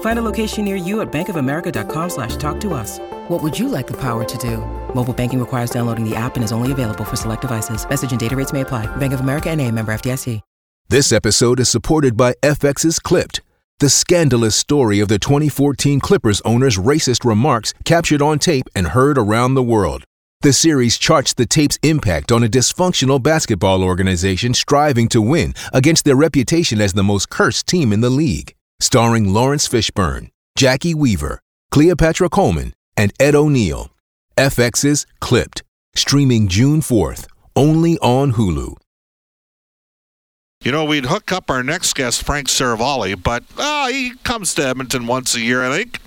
Find 0.00 0.18
a 0.18 0.22
location 0.22 0.66
near 0.66 0.76
you 0.76 1.00
at 1.00 1.10
bankofamerica.com 1.10 2.10
slash 2.10 2.36
talk 2.36 2.60
to 2.60 2.74
us. 2.74 2.98
What 3.28 3.42
would 3.42 3.58
you 3.58 3.68
like 3.68 3.86
the 3.86 3.96
power 3.96 4.24
to 4.24 4.38
do? 4.38 4.58
Mobile 4.94 5.14
banking 5.14 5.40
requires 5.40 5.70
downloading 5.70 6.04
the 6.04 6.14
app 6.14 6.34
and 6.34 6.44
is 6.44 6.52
only 6.52 6.72
available 6.72 7.04
for 7.04 7.16
select 7.16 7.40
devices. 7.40 7.88
Message 7.88 8.10
and 8.10 8.20
data 8.20 8.36
rates 8.36 8.52
may 8.52 8.60
apply. 8.60 8.84
Bank 8.96 9.14
of 9.14 9.20
America 9.20 9.48
and 9.48 9.58
a 9.58 9.70
member 9.70 9.92
FDIC. 9.92 10.42
This 10.90 11.12
episode 11.12 11.60
is 11.60 11.68
supported 11.68 12.16
by 12.16 12.34
FX's 12.42 12.98
Clipped, 12.98 13.42
the 13.78 13.88
scandalous 13.88 14.56
story 14.56 14.98
of 14.98 15.06
the 15.06 15.20
2014 15.20 16.00
Clippers 16.00 16.40
owner's 16.40 16.78
racist 16.78 17.24
remarks 17.24 17.72
captured 17.84 18.20
on 18.20 18.40
tape 18.40 18.66
and 18.74 18.88
heard 18.88 19.16
around 19.16 19.54
the 19.54 19.62
world. 19.62 20.02
The 20.40 20.52
series 20.52 20.98
charts 20.98 21.32
the 21.32 21.46
tape's 21.46 21.78
impact 21.84 22.32
on 22.32 22.42
a 22.42 22.48
dysfunctional 22.48 23.22
basketball 23.22 23.84
organization 23.84 24.52
striving 24.52 25.06
to 25.10 25.22
win 25.22 25.54
against 25.72 26.04
their 26.04 26.16
reputation 26.16 26.80
as 26.80 26.94
the 26.94 27.04
most 27.04 27.30
cursed 27.30 27.68
team 27.68 27.92
in 27.92 28.00
the 28.00 28.10
league. 28.10 28.56
Starring 28.82 29.34
Laurence 29.34 29.68
Fishburne, 29.68 30.30
Jacki 30.58 30.94
Weaver, 30.94 31.42
Cleopatra 31.70 32.30
Coleman, 32.30 32.72
and 32.96 33.12
Ed 33.20 33.34
O'Neill. 33.34 33.90
FX's 34.38 35.06
Clipped, 35.20 35.62
streaming 35.94 36.48
June 36.48 36.80
4th, 36.80 37.26
only 37.54 37.98
on 37.98 38.32
Hulu. 38.32 38.76
You 40.64 40.72
know, 40.72 40.86
we'd 40.86 41.06
hook 41.06 41.30
up 41.30 41.50
our 41.50 41.62
next 41.62 41.94
guest, 41.94 42.22
Frank 42.22 42.48
Seravalli, 42.48 43.22
but 43.22 43.44
uh, 43.58 43.88
he 43.88 44.12
comes 44.24 44.54
to 44.54 44.66
Edmonton 44.66 45.06
once 45.06 45.34
a 45.34 45.40
year, 45.40 45.62
I 45.62 45.76
think. 45.76 46.00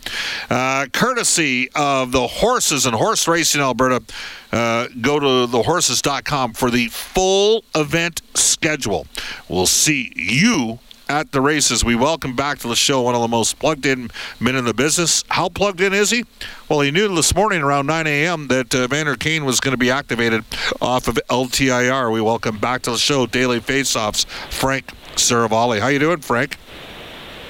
Uh, 0.50 0.88
courtesy 0.92 1.70
of 1.76 2.12
the 2.12 2.26
horses 2.26 2.88
and 2.88 2.96
horse 2.96 3.28
racing 3.28 3.62
Alberta, 3.62 4.04
uh, 4.52 4.88
go 5.00 5.20
to 5.20 5.52
thehorses.com 5.52 6.54
for 6.54 6.72
the 6.72 6.88
full 6.88 7.64
event 7.76 8.22
schedule. 8.34 9.06
We'll 9.48 9.68
see 9.68 10.12
you 10.16 10.80
at 11.10 11.32
the 11.32 11.42
races. 11.42 11.84
We 11.84 11.96
welcome 11.96 12.36
back 12.36 12.60
to 12.60 12.68
the 12.68 12.76
show 12.76 13.02
one 13.02 13.16
of 13.16 13.22
the 13.22 13.28
most 13.28 13.60
plugged 13.60 13.86
in 13.86 14.10
men 14.40 14.56
in 14.56 14.66
the 14.66 14.74
business. 14.74 15.24
How 15.30 15.50
plugged 15.50 15.82
in 15.82 15.94
is 15.94 16.12
he? 16.12 16.26
Well, 16.70 16.82
he 16.82 16.92
knew 16.92 17.14
this 17.14 17.36
morning 17.36 17.62
around 17.62 17.88
9 17.88 18.08
a.m. 18.08 18.48
that 18.48 18.74
uh, 18.74 18.88
Vander 18.88 19.16
Kane 19.16 19.46
was 19.46 19.60
going 19.60 19.74
to 19.74 19.78
be 19.78 19.92
activated 19.92 20.44
off 20.82 21.08
of 21.08 21.20
LTIR. 21.30 22.12
We 22.12 22.22
welcome 22.22 22.58
back 22.58 22.82
to 22.84 22.92
the 22.92 22.98
show 22.98 23.26
Daily 23.26 23.60
Faceoffs, 23.60 24.26
Frank 24.52 24.88
Seravalli. 25.16 25.80
How 25.80 25.88
you 25.88 26.00
doing, 26.00 26.20
Frank? 26.20 26.58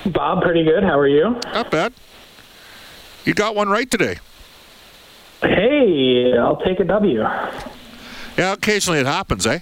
Bob, 0.05 0.41
pretty 0.41 0.63
good. 0.63 0.83
How 0.83 0.97
are 0.97 1.07
you? 1.07 1.39
Not 1.45 1.71
bad. 1.71 1.93
You 3.25 3.33
got 3.33 3.55
one 3.55 3.69
right 3.69 3.89
today. 3.89 4.19
Hey, 5.41 6.33
I'll 6.37 6.57
take 6.57 6.79
a 6.79 6.85
W. 6.85 7.19
Yeah, 7.19 8.53
occasionally 8.53 8.99
it 8.99 9.05
happens, 9.05 9.45
eh? 9.45 9.59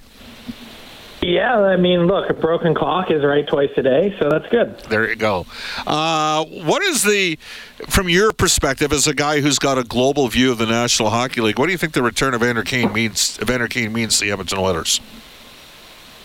Yeah, 1.22 1.60
I 1.60 1.78
mean, 1.78 2.08
look, 2.08 2.32
a 2.32 2.34
broken 2.34 2.74
clock 2.74 3.12
is 3.12 3.24
right 3.24 3.48
twice 3.48 3.70
a 3.78 3.84
day, 3.84 4.16
so 4.20 4.28
that's 4.30 4.48
good. 4.50 4.80
There 4.90 5.08
you 5.08 5.16
go. 5.16 5.46
Uh, 5.86 6.44
what 6.46 6.82
is 6.82 7.04
the, 7.04 7.38
from 7.88 8.10
your 8.10 8.32
perspective 8.32 8.92
as 8.92 9.06
a 9.06 9.14
guy 9.14 9.40
who's 9.40 9.60
got 9.60 9.78
a 9.78 9.84
global 9.84 10.28
view 10.30 10.52
of 10.52 10.58
the 10.58 10.66
National 10.66 11.12
Hockey 11.12 11.42
League, 11.42 11.60
what 11.60 11.68
do 11.68 11.74
you 11.74 11.78
think 11.78 11.94
the 11.94 12.02
return 12.02 12.34
of 12.34 12.42
Vander 12.42 12.64
Kane 12.64 12.92
means? 12.92 13.38
Vander 13.38 13.68
Kane 13.68 13.94
means 13.94 14.18
to 14.18 14.26
the 14.26 14.32
Edmonton 14.32 14.58
Oilers. 14.58 15.00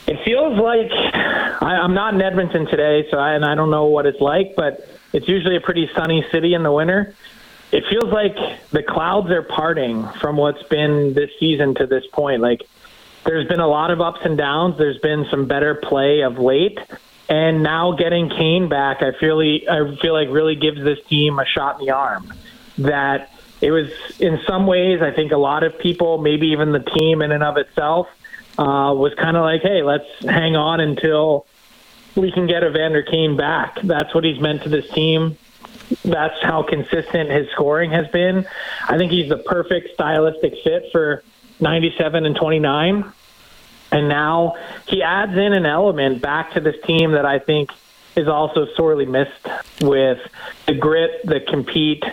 It 0.06 0.24
feels 0.24 0.58
like 0.58 0.90
I, 0.92 1.78
I'm 1.82 1.92
not 1.92 2.14
in 2.14 2.22
Edmonton 2.22 2.66
today, 2.66 3.06
so 3.10 3.18
I, 3.18 3.34
and 3.34 3.44
I 3.44 3.54
don't 3.54 3.70
know 3.70 3.86
what 3.86 4.06
it's 4.06 4.20
like, 4.20 4.54
but 4.56 4.88
it's 5.12 5.28
usually 5.28 5.56
a 5.56 5.60
pretty 5.60 5.90
sunny 5.94 6.24
city 6.30 6.54
in 6.54 6.62
the 6.62 6.72
winter. 6.72 7.14
It 7.70 7.84
feels 7.90 8.10
like 8.12 8.36
the 8.70 8.82
clouds 8.82 9.30
are 9.30 9.42
parting 9.42 10.08
from 10.20 10.36
what's 10.36 10.62
been 10.64 11.12
this 11.12 11.30
season 11.38 11.74
to 11.74 11.86
this 11.86 12.06
point. 12.06 12.40
Like 12.40 12.62
there's 13.26 13.46
been 13.48 13.60
a 13.60 13.68
lot 13.68 13.90
of 13.90 14.00
ups 14.00 14.20
and 14.24 14.38
downs. 14.38 14.78
There's 14.78 14.98
been 14.98 15.26
some 15.30 15.46
better 15.46 15.74
play 15.74 16.22
of 16.22 16.38
late, 16.38 16.78
and 17.28 17.62
now 17.62 17.92
getting 17.92 18.30
Kane 18.30 18.68
back, 18.68 19.02
I 19.02 19.12
feel 19.18 19.40
I 19.40 19.96
feel 20.00 20.12
like 20.12 20.28
really 20.30 20.56
gives 20.56 20.82
this 20.82 20.98
team 21.06 21.38
a 21.38 21.44
shot 21.44 21.80
in 21.80 21.86
the 21.86 21.92
arm. 21.92 22.32
That 22.78 23.32
it 23.60 23.70
was 23.70 23.90
in 24.20 24.40
some 24.46 24.66
ways, 24.66 25.02
I 25.02 25.10
think 25.10 25.32
a 25.32 25.38
lot 25.38 25.62
of 25.62 25.78
people, 25.78 26.18
maybe 26.18 26.48
even 26.48 26.72
the 26.72 26.80
team 26.80 27.22
in 27.22 27.32
and 27.32 27.42
of 27.42 27.56
itself, 27.56 28.08
uh, 28.58 28.94
was 28.96 29.12
kind 29.14 29.36
of 29.36 29.42
like, 29.42 29.62
hey, 29.62 29.82
let's 29.82 30.08
hang 30.20 30.56
on 30.56 30.80
until 30.80 31.46
we 32.14 32.30
can 32.32 32.46
get 32.46 32.62
Evander 32.62 33.02
Kane 33.02 33.36
back. 33.36 33.80
That's 33.82 34.14
what 34.14 34.24
he's 34.24 34.40
meant 34.40 34.62
to 34.62 34.68
this 34.68 34.88
team. 34.90 35.36
That's 36.04 36.40
how 36.42 36.62
consistent 36.62 37.30
his 37.30 37.48
scoring 37.50 37.90
has 37.90 38.08
been. 38.08 38.46
I 38.88 38.98
think 38.98 39.12
he's 39.12 39.28
the 39.28 39.38
perfect 39.38 39.94
stylistic 39.94 40.54
fit 40.64 40.90
for 40.92 41.22
97 41.60 42.26
and 42.26 42.36
29. 42.36 43.12
And 43.92 44.08
now 44.08 44.54
he 44.88 45.02
adds 45.02 45.32
in 45.32 45.52
an 45.52 45.66
element 45.66 46.20
back 46.20 46.52
to 46.52 46.60
this 46.60 46.76
team 46.84 47.12
that 47.12 47.24
I 47.24 47.38
think 47.38 47.70
is 48.16 48.28
also 48.28 48.66
sorely 48.74 49.06
missed 49.06 49.46
with 49.82 50.18
the 50.66 50.74
grit, 50.74 51.24
the 51.24 51.40
compete, 51.40 52.04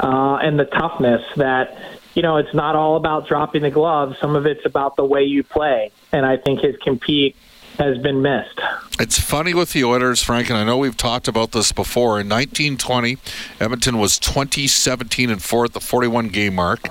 uh, 0.00 0.36
and 0.42 0.58
the 0.58 0.64
toughness 0.64 1.22
that, 1.36 1.78
you 2.14 2.22
know, 2.22 2.36
it's 2.36 2.52
not 2.52 2.74
all 2.74 2.96
about 2.96 3.28
dropping 3.28 3.62
the 3.62 3.70
gloves. 3.70 4.18
Some 4.18 4.34
of 4.34 4.44
it's 4.44 4.66
about 4.66 4.96
the 4.96 5.04
way 5.04 5.22
you 5.22 5.42
play. 5.42 5.92
And 6.10 6.26
I 6.26 6.36
think 6.36 6.60
his 6.60 6.76
compete 6.78 7.36
has 7.78 7.96
been 7.98 8.22
missed. 8.22 8.60
It's 9.00 9.18
funny 9.18 9.54
with 9.54 9.72
the 9.72 9.84
Oilers, 9.84 10.22
Frank, 10.22 10.50
and 10.50 10.58
I 10.58 10.64
know 10.64 10.76
we've 10.76 10.96
talked 10.96 11.26
about 11.28 11.52
this 11.52 11.72
before. 11.72 12.20
In 12.20 12.28
1920, 12.28 13.16
Edmonton 13.60 13.98
was 13.98 14.18
20, 14.18 14.66
17, 14.66 15.30
and 15.30 15.42
4 15.42 15.64
at 15.66 15.72
the 15.72 15.80
41 15.80 16.28
game 16.28 16.54
mark. 16.54 16.88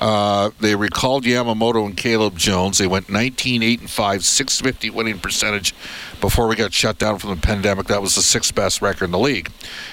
Uh, 0.00 0.50
they 0.60 0.74
recalled 0.74 1.24
Yamamoto 1.24 1.84
and 1.84 1.96
Caleb 1.96 2.36
Jones. 2.38 2.78
They 2.78 2.86
went 2.86 3.10
19, 3.10 3.62
8, 3.62 3.80
and 3.80 3.90
5, 3.90 4.24
650 4.24 4.90
winning 4.90 5.18
percentage 5.18 5.74
before 6.20 6.46
we 6.46 6.56
got 6.56 6.72
shut 6.72 6.98
down 6.98 7.18
from 7.18 7.30
the 7.30 7.36
pandemic. 7.36 7.86
That 7.86 8.02
was 8.02 8.14
the 8.14 8.22
sixth 8.22 8.54
best 8.54 8.82
record 8.82 9.06
in 9.06 9.10
the 9.10 9.18
league. 9.18 9.50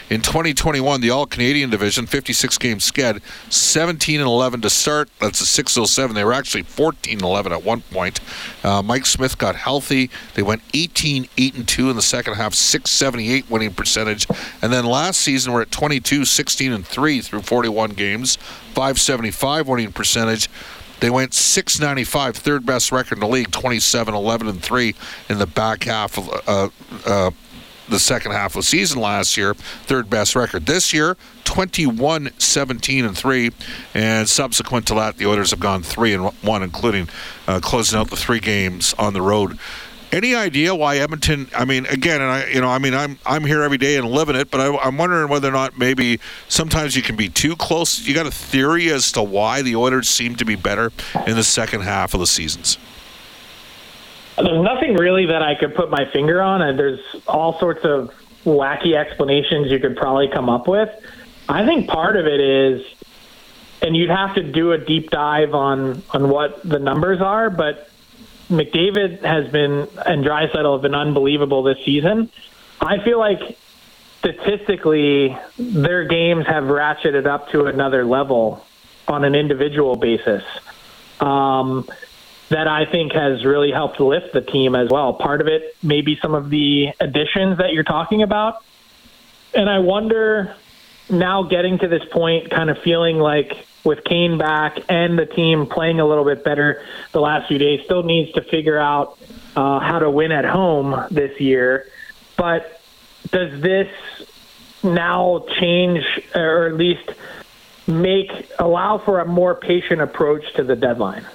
In 0.10 0.22
2021, 0.22 1.02
the 1.02 1.10
All 1.10 1.26
Canadian 1.26 1.70
division, 1.70 2.06
56 2.06 2.58
game 2.58 2.80
sked, 2.80 3.22
17 3.52 4.20
and 4.20 4.28
11 4.28 4.62
to 4.62 4.70
start. 4.70 5.10
That's 5.20 5.42
a 5.42 5.46
607. 5.46 6.16
They 6.16 6.24
were 6.24 6.34
actually 6.34 6.64
14 6.64 7.14
and 7.14 7.22
11 7.22 7.52
at 7.52 7.64
one 7.64 7.82
point. 7.82 8.20
Uh, 8.64 8.82
Mike 8.82 9.06
Smith 9.06 9.38
got 9.38 9.56
healthy. 9.56 10.10
They 10.36 10.44
went 10.44 10.62
18, 10.74 11.28
8 11.38 11.56
and 11.56 11.68
2 11.68 11.90
in 11.90 11.96
the 11.96 12.02
second 12.02 12.36
half, 12.36 12.54
678 12.54 13.50
winning 13.50 13.74
percentage. 13.74 14.28
And 14.62 14.72
then 14.72 14.86
last 14.86 15.22
season, 15.22 15.54
we're 15.54 15.62
at 15.62 15.72
22, 15.72 16.26
16 16.26 16.72
and 16.72 16.86
3 16.86 17.22
through 17.22 17.42
41 17.42 17.92
games, 17.92 18.36
575 18.74 19.68
winning 19.68 19.92
percentage. 19.92 20.50
They 21.00 21.10
went 21.10 21.34
695, 21.34 22.38
third 22.38 22.66
best 22.66 22.92
record 22.92 23.18
in 23.18 23.20
the 23.20 23.28
league, 23.28 23.52
27, 23.52 24.14
11, 24.14 24.48
and 24.48 24.62
3 24.62 24.96
in 25.30 25.38
the 25.38 25.48
back 25.48 25.84
half 25.84 26.18
of 26.18 26.30
uh, 26.48 26.70
uh, 27.06 27.32
the 27.90 28.00
second 28.00 28.32
half 28.32 28.56
of 28.56 28.62
the 28.62 28.64
season 28.64 29.00
last 29.00 29.38
year, 29.38 29.54
third 29.54 30.10
best 30.10 30.36
record. 30.36 30.66
This 30.66 30.94
year, 30.94 31.16
21, 31.44 32.32
17, 32.38 33.06
and 33.06 33.18
3. 33.18 33.52
And 33.94 34.28
subsequent 34.28 34.88
to 34.88 34.96
that, 34.96 35.18
the 35.18 35.26
Oilers 35.26 35.52
have 35.52 35.60
gone 35.60 35.84
3 35.84 36.14
and 36.14 36.26
1, 36.34 36.64
including 36.64 37.08
uh, 37.48 37.60
closing 37.60 38.00
out 38.00 38.10
the 38.10 38.16
three 38.16 38.40
games 38.40 38.94
on 38.98 39.14
the 39.14 39.22
road 39.22 39.58
any 40.12 40.36
idea 40.36 40.74
why 40.74 40.98
Edmonton? 40.98 41.50
I 41.56 41.66
mean, 41.66 41.86
again, 41.88 42.22
and 42.22 42.32
I, 42.32 42.48
you 42.48 42.62
know, 42.62 42.70
I 42.70 42.80
mean, 42.80 42.94
I'm 42.94 43.20
I'm 43.26 43.44
here 43.44 43.62
every 43.62 43.78
day 43.78 43.98
and 43.98 44.08
living 44.10 44.36
it, 44.36 44.50
but 44.50 44.62
I, 44.62 44.88
am 44.88 44.98
wondering 44.98 45.30
whether 45.30 45.50
or 45.50 45.52
not 45.52 45.78
maybe 45.78 46.20
sometimes 46.48 46.96
you 46.96 47.02
can 47.02 47.16
be 47.16 47.30
too 47.30 47.56
close. 47.56 48.06
You 48.08 48.14
got 48.14 48.26
a 48.26 48.32
theory 48.32 48.92
as 48.92 49.12
to 49.14 49.24
why 49.24 49.62
the 49.62 49.76
Oilers 49.76 50.10
seem 50.10 50.36
to 50.38 50.46
be 50.46 50.56
better 50.56 50.92
in 51.26 51.36
the 51.36 51.44
second 51.44 51.82
half 51.82 52.14
of 52.14 52.20
the 52.20 52.28
seasons. 52.28 52.78
There's 54.38 54.64
nothing 54.64 54.96
really 54.96 55.26
that 55.28 55.42
I 55.42 55.56
could 55.56 55.76
put 55.76 55.90
my 55.90 56.06
finger 56.06 56.42
on, 56.42 56.62
and 56.62 56.78
there's 56.78 57.02
all 57.28 57.58
sorts 57.60 57.84
of 57.84 58.14
wacky 58.46 58.96
explanations 58.96 59.72
you 59.72 59.80
could 59.80 59.98
probably 59.98 60.30
come 60.30 60.48
up 60.50 60.68
with. 60.68 60.90
I 61.50 61.66
think 61.66 61.90
part 61.90 62.16
of 62.16 62.28
it 62.28 62.40
is, 62.40 62.86
and 63.82 63.96
you'd 63.96 64.10
have 64.10 64.36
to 64.36 64.44
do 64.44 64.74
a 64.74 64.78
deep 64.78 65.10
dive 65.10 65.54
on 65.54 66.04
on 66.12 66.30
what 66.30 66.62
the 66.68 66.80
numbers 66.80 67.20
are, 67.20 67.50
but 67.50 67.90
McDavid 68.50 69.22
has 69.24 69.52
been 69.52 69.88
and 70.06 70.24
Draisaitl 70.24 70.74
have 70.74 70.82
been 70.82 70.96
unbelievable 70.96 71.64
this 71.64 71.84
season. 71.84 72.32
I 72.80 73.04
feel 73.04 73.20
like 73.20 73.58
statistically 74.20 75.38
their 75.58 76.06
games 76.06 76.46
have 76.48 76.66
ratcheted 76.66 77.26
up 77.26 77.50
to 77.52 77.66
another 77.66 78.06
level 78.06 78.66
on 79.08 79.24
an 79.24 79.36
individual 79.36 79.96
basis. 79.96 80.44
Um, 81.20 81.88
that 82.50 82.68
I 82.68 82.86
think 82.86 83.14
has 83.14 83.44
really 83.44 83.72
helped 83.72 84.00
lift 84.00 84.34
the 84.34 84.42
team 84.42 84.76
as 84.76 84.90
well. 84.90 85.14
Part 85.14 85.42
of 85.42 85.48
it 85.48 85.76
may 85.84 86.02
be 86.02 86.18
some 86.22 86.34
of 86.34 86.50
the 86.50 86.94
additions 87.00 87.58
that 87.58 87.74
you're 87.74 87.84
talking 87.84 88.22
about. 88.22 88.64
And 89.54 89.70
I 89.70 89.80
wonder 89.80 90.56
now 91.10 91.44
getting 91.44 91.80
to 91.80 91.88
this 91.88 92.04
point, 92.06 92.50
kind 92.50 92.70
of 92.70 92.78
feeling 92.80 93.18
like 93.18 93.67
with 93.88 94.04
Kane 94.04 94.38
back 94.38 94.80
and 94.90 95.18
the 95.18 95.26
team 95.26 95.66
playing 95.66 96.02
a 96.02 96.06
little 96.06 96.26
bit 96.26 96.44
better 96.44 96.84
the 97.14 97.22
last 97.22 97.48
few 97.48 97.58
days, 97.58 97.84
still 97.86 98.04
needs 98.04 98.34
to 98.34 98.42
figure 98.42 98.78
out 98.78 99.18
uh, 99.56 99.80
how 99.80 99.98
to 100.00 100.12
win 100.12 100.34
at 100.34 100.44
home 100.44 101.08
this 101.10 101.40
year. 101.40 101.88
But 102.36 102.82
does 103.32 103.62
this 103.62 103.90
now 104.84 105.46
change, 105.58 106.04
or 106.36 106.68
at 106.68 106.74
least 106.76 107.10
make 107.88 108.52
allow 108.60 108.98
for 108.98 109.20
a 109.22 109.26
more 109.26 109.56
patient 109.56 110.02
approach 110.02 110.44
to 110.56 110.64
the 110.64 110.76
deadline? 110.76 111.26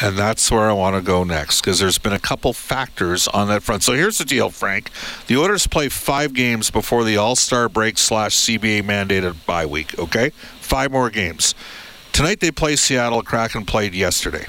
And 0.00 0.16
that's 0.16 0.48
where 0.52 0.70
I 0.70 0.72
want 0.72 0.94
to 0.94 1.02
go 1.02 1.24
next 1.24 1.60
because 1.60 1.80
there's 1.80 1.98
been 1.98 2.12
a 2.12 2.20
couple 2.20 2.52
factors 2.52 3.26
on 3.26 3.48
that 3.48 3.64
front. 3.64 3.82
So 3.82 3.94
here's 3.94 4.18
the 4.18 4.24
deal, 4.24 4.48
Frank. 4.50 4.90
The 5.26 5.36
Oilers 5.36 5.66
play 5.66 5.88
five 5.88 6.34
games 6.34 6.70
before 6.70 7.02
the 7.02 7.16
All 7.16 7.34
Star 7.34 7.68
break 7.68 7.98
slash 7.98 8.36
CBA 8.36 8.84
mandated 8.84 9.44
bye 9.44 9.66
week, 9.66 9.98
okay? 9.98 10.30
Five 10.68 10.92
more 10.92 11.08
games. 11.08 11.54
Tonight 12.12 12.40
they 12.40 12.50
play 12.50 12.76
Seattle. 12.76 13.22
Kraken 13.22 13.64
played 13.64 13.94
yesterday. 13.94 14.44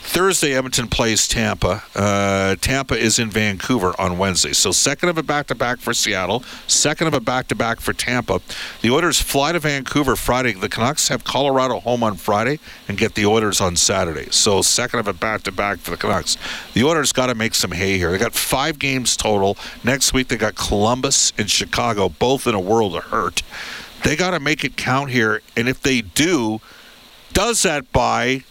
Thursday, 0.00 0.54
Edmonton 0.54 0.88
plays 0.88 1.28
Tampa. 1.28 1.84
Uh, 1.94 2.56
Tampa 2.56 2.98
is 2.98 3.20
in 3.20 3.30
Vancouver 3.30 3.94
on 4.00 4.18
Wednesday. 4.18 4.52
So, 4.52 4.72
second 4.72 5.10
of 5.10 5.16
a 5.16 5.22
back 5.22 5.46
to 5.46 5.54
back 5.54 5.78
for 5.78 5.94
Seattle, 5.94 6.42
second 6.66 7.06
of 7.06 7.14
a 7.14 7.20
back 7.20 7.46
to 7.48 7.54
back 7.54 7.78
for 7.78 7.92
Tampa. 7.92 8.40
The 8.82 8.90
Oilers 8.90 9.20
fly 9.20 9.52
to 9.52 9.60
Vancouver 9.60 10.16
Friday. 10.16 10.54
The 10.54 10.68
Canucks 10.68 11.06
have 11.06 11.22
Colorado 11.22 11.78
home 11.78 12.02
on 12.02 12.16
Friday 12.16 12.58
and 12.88 12.98
get 12.98 13.14
the 13.14 13.26
Oilers 13.26 13.60
on 13.60 13.76
Saturday. 13.76 14.26
So, 14.32 14.62
second 14.62 14.98
of 14.98 15.06
a 15.06 15.12
back 15.12 15.44
to 15.44 15.52
back 15.52 15.78
for 15.78 15.92
the 15.92 15.96
Canucks. 15.96 16.36
The 16.74 16.82
Oilers 16.82 17.12
got 17.12 17.26
to 17.26 17.36
make 17.36 17.54
some 17.54 17.70
hay 17.70 17.96
here. 17.96 18.10
They 18.10 18.18
got 18.18 18.34
five 18.34 18.80
games 18.80 19.16
total. 19.16 19.56
Next 19.84 20.12
week, 20.12 20.26
they 20.26 20.36
got 20.36 20.56
Columbus 20.56 21.32
and 21.38 21.48
Chicago, 21.48 22.08
both 22.08 22.48
in 22.48 22.56
a 22.56 22.60
world 22.60 22.96
of 22.96 23.04
hurt. 23.04 23.42
They 24.04 24.16
got 24.16 24.30
to 24.30 24.40
make 24.40 24.64
it 24.64 24.76
count 24.76 25.10
here. 25.10 25.42
And 25.56 25.68
if 25.68 25.80
they 25.80 26.00
do, 26.00 26.60
does 27.32 27.62
that 27.62 27.92
buy 27.92 28.44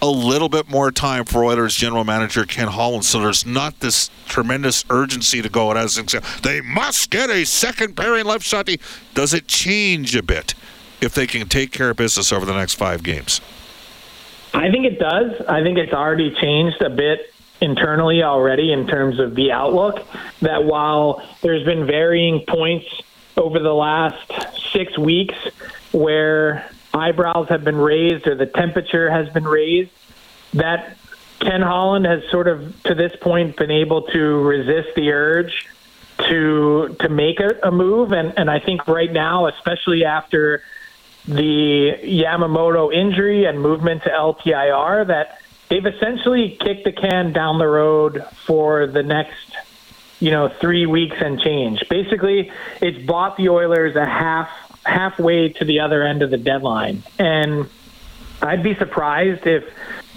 a 0.00 0.08
little 0.08 0.48
bit 0.48 0.68
more 0.68 0.90
time 0.90 1.24
for 1.24 1.44
Oilers 1.44 1.74
general 1.74 2.04
manager 2.04 2.44
Ken 2.44 2.68
Holland, 2.68 3.04
so 3.04 3.20
there's 3.20 3.44
not 3.44 3.80
this 3.80 4.10
tremendous 4.26 4.84
urgency 4.90 5.42
to 5.42 5.48
go. 5.48 5.70
And 5.70 5.78
as 5.78 5.96
they 6.42 6.60
must 6.60 7.10
get 7.10 7.30
a 7.30 7.44
second 7.44 7.96
pairing 7.96 8.24
left 8.24 8.44
shotty. 8.44 8.80
Does 9.14 9.34
it 9.34 9.48
change 9.48 10.14
a 10.14 10.22
bit 10.22 10.54
if 11.00 11.14
they 11.14 11.26
can 11.26 11.48
take 11.48 11.72
care 11.72 11.90
of 11.90 11.96
business 11.96 12.32
over 12.32 12.46
the 12.46 12.54
next 12.54 12.74
five 12.74 13.02
games? 13.02 13.40
I 14.54 14.70
think 14.70 14.86
it 14.86 14.98
does. 14.98 15.40
I 15.46 15.62
think 15.62 15.78
it's 15.78 15.92
already 15.92 16.34
changed 16.34 16.80
a 16.80 16.90
bit 16.90 17.32
internally 17.60 18.22
already 18.22 18.72
in 18.72 18.86
terms 18.86 19.18
of 19.18 19.34
the 19.34 19.52
outlook. 19.52 20.06
That 20.42 20.64
while 20.64 21.22
there's 21.42 21.64
been 21.64 21.86
varying 21.86 22.44
points 22.46 22.86
over 23.36 23.58
the 23.58 23.74
last 23.74 24.57
six 24.72 24.98
weeks 24.98 25.36
where 25.92 26.70
eyebrows 26.94 27.48
have 27.48 27.64
been 27.64 27.76
raised 27.76 28.26
or 28.26 28.34
the 28.34 28.46
temperature 28.46 29.10
has 29.10 29.28
been 29.30 29.46
raised, 29.46 29.90
that 30.54 30.96
Ken 31.40 31.62
Holland 31.62 32.06
has 32.06 32.22
sort 32.30 32.48
of 32.48 32.82
to 32.84 32.94
this 32.94 33.14
point 33.20 33.56
been 33.56 33.70
able 33.70 34.02
to 34.02 34.42
resist 34.42 34.94
the 34.96 35.12
urge 35.12 35.68
to 36.28 36.96
to 37.00 37.08
make 37.08 37.38
a, 37.40 37.58
a 37.62 37.70
move. 37.70 38.12
And, 38.12 38.36
and 38.36 38.50
I 38.50 38.58
think 38.58 38.88
right 38.88 39.12
now, 39.12 39.46
especially 39.46 40.04
after 40.04 40.62
the 41.26 41.92
Yamamoto 42.02 42.92
injury 42.92 43.44
and 43.44 43.60
movement 43.60 44.02
to 44.04 44.10
LTIR, 44.10 45.06
that 45.08 45.40
they've 45.68 45.84
essentially 45.84 46.56
kicked 46.58 46.84
the 46.84 46.92
can 46.92 47.32
down 47.32 47.58
the 47.58 47.68
road 47.68 48.24
for 48.46 48.86
the 48.86 49.02
next, 49.02 49.56
you 50.20 50.30
know, 50.30 50.48
three 50.48 50.86
weeks 50.86 51.16
and 51.20 51.40
change. 51.40 51.82
Basically, 51.88 52.50
it's 52.80 52.98
bought 53.06 53.36
the 53.36 53.48
Oilers 53.48 53.96
a 53.96 54.06
half 54.06 54.48
halfway 54.84 55.50
to 55.50 55.64
the 55.64 55.80
other 55.80 56.02
end 56.02 56.22
of 56.22 56.30
the 56.30 56.38
deadline. 56.38 57.02
And 57.18 57.68
I'd 58.40 58.62
be 58.62 58.74
surprised 58.74 59.46
if 59.46 59.64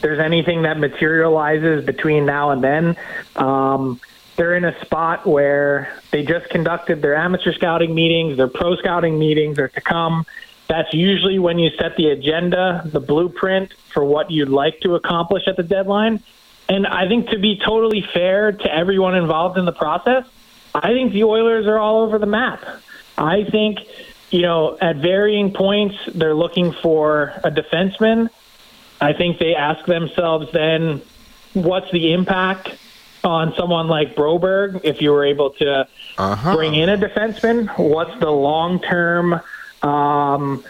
there's 0.02 0.20
anything 0.20 0.64
that 0.64 0.80
materializes 0.80 1.86
between 1.86 2.26
now 2.26 2.52
and 2.52 2.64
then. 2.64 2.98
Um, 3.36 4.00
they're 4.36 4.56
in 4.56 4.64
a 4.64 4.80
spot 4.82 5.28
where 5.28 5.94
they 6.12 6.24
just 6.24 6.50
conducted 6.50 7.02
their 7.02 7.16
amateur 7.16 7.54
scouting 7.54 7.94
meetings, 7.94 8.38
their 8.38 8.48
pro 8.48 8.76
scouting 8.76 9.20
meetings 9.20 9.60
are 9.60 9.68
to 9.68 9.82
come. 9.82 10.26
That's 10.68 10.94
usually 10.94 11.38
when 11.38 11.60
you 11.60 11.70
set 11.78 11.98
the 11.98 12.10
agenda, 12.12 12.82
the 12.86 13.02
blueprint 13.02 13.74
for 13.94 14.06
what 14.06 14.32
you'd 14.32 14.50
like 14.50 14.80
to 14.82 14.96
accomplish 14.96 15.48
at 15.48 15.58
the 15.58 15.64
deadline. 15.64 16.24
And 16.72 16.88
I 16.88 17.08
think 17.08 17.30
to 17.30 17.40
be 17.40 17.58
totally 17.58 18.02
fair 18.14 18.52
to 18.52 18.74
everyone 18.74 19.16
involved 19.16 19.58
in 19.58 19.66
the 19.66 19.74
process, 19.74 20.26
I 20.74 20.94
think 20.94 21.12
the 21.12 21.26
Oilers 21.26 21.68
are 21.68 21.78
all 21.78 22.04
over 22.04 22.18
the 22.18 22.26
map. 22.26 22.64
I 23.18 23.44
think 23.44 23.80
you 24.32 24.42
know, 24.42 24.78
at 24.80 24.96
varying 24.96 25.52
points, 25.54 25.98
they're 26.16 26.34
looking 26.34 26.72
for 26.72 27.34
a 27.44 27.52
defenseman. 27.52 28.30
I 29.02 29.14
think 29.14 29.40
they 29.40 29.56
ask 29.56 29.86
themselves 29.86 30.52
then, 30.54 31.02
what's 31.54 31.92
the 31.92 32.14
impact 32.14 32.70
on 33.24 33.54
someone 33.56 33.88
like 33.88 34.16
Broberg 34.16 34.82
if 34.86 35.02
you 35.02 35.12
were 35.12 35.26
able 35.26 35.50
to 35.52 35.88
uh-huh. 36.18 36.56
bring 36.56 36.76
in 36.76 36.88
a 36.88 36.98
defenseman? 36.98 37.68
What's 37.78 38.18
the 38.20 38.32
long 38.32 38.80
term 38.80 39.42
um, 39.82 40.64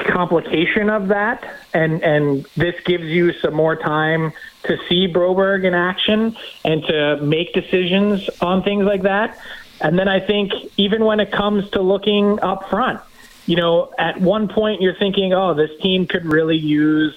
complication 0.00 0.90
of 0.90 1.08
that? 1.08 1.48
And 1.72 2.02
and 2.02 2.44
this 2.56 2.74
gives 2.84 3.04
you 3.04 3.32
some 3.34 3.54
more 3.54 3.76
time 3.76 4.32
to 4.64 4.76
see 4.88 5.08
Broberg 5.08 5.64
in 5.64 5.74
action 5.74 6.36
and 6.64 6.82
to 6.84 7.16
make 7.18 7.52
decisions 7.54 8.28
on 8.40 8.62
things 8.62 8.84
like 8.84 9.02
that. 9.02 9.38
And 9.80 9.98
then 9.98 10.08
I 10.08 10.20
think 10.20 10.52
even 10.76 11.04
when 11.04 11.20
it 11.20 11.32
comes 11.32 11.70
to 11.70 11.80
looking 11.80 12.38
up 12.40 12.68
front, 12.68 13.00
you 13.46 13.56
know, 13.56 13.92
at 13.98 14.20
one 14.20 14.48
point 14.48 14.82
you're 14.82 14.94
thinking, 14.94 15.32
oh, 15.32 15.54
this 15.54 15.70
team 15.80 16.06
could 16.06 16.26
really 16.26 16.58
use 16.58 17.16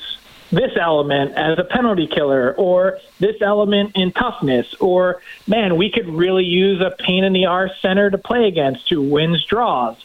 this 0.53 0.71
element 0.79 1.33
as 1.33 1.57
a 1.57 1.63
penalty 1.63 2.05
killer 2.05 2.53
or 2.53 2.99
this 3.19 3.41
element 3.41 3.91
in 3.95 4.11
toughness 4.11 4.75
or 4.79 5.19
man 5.47 5.77
we 5.77 5.89
could 5.89 6.07
really 6.07 6.43
use 6.43 6.79
a 6.79 6.91
pain 6.91 7.23
in 7.23 7.33
the 7.33 7.47
arse 7.47 7.71
center 7.81 8.11
to 8.11 8.19
play 8.19 8.47
against 8.47 8.87
who 8.87 9.01
wins 9.01 9.43
draws 9.45 9.97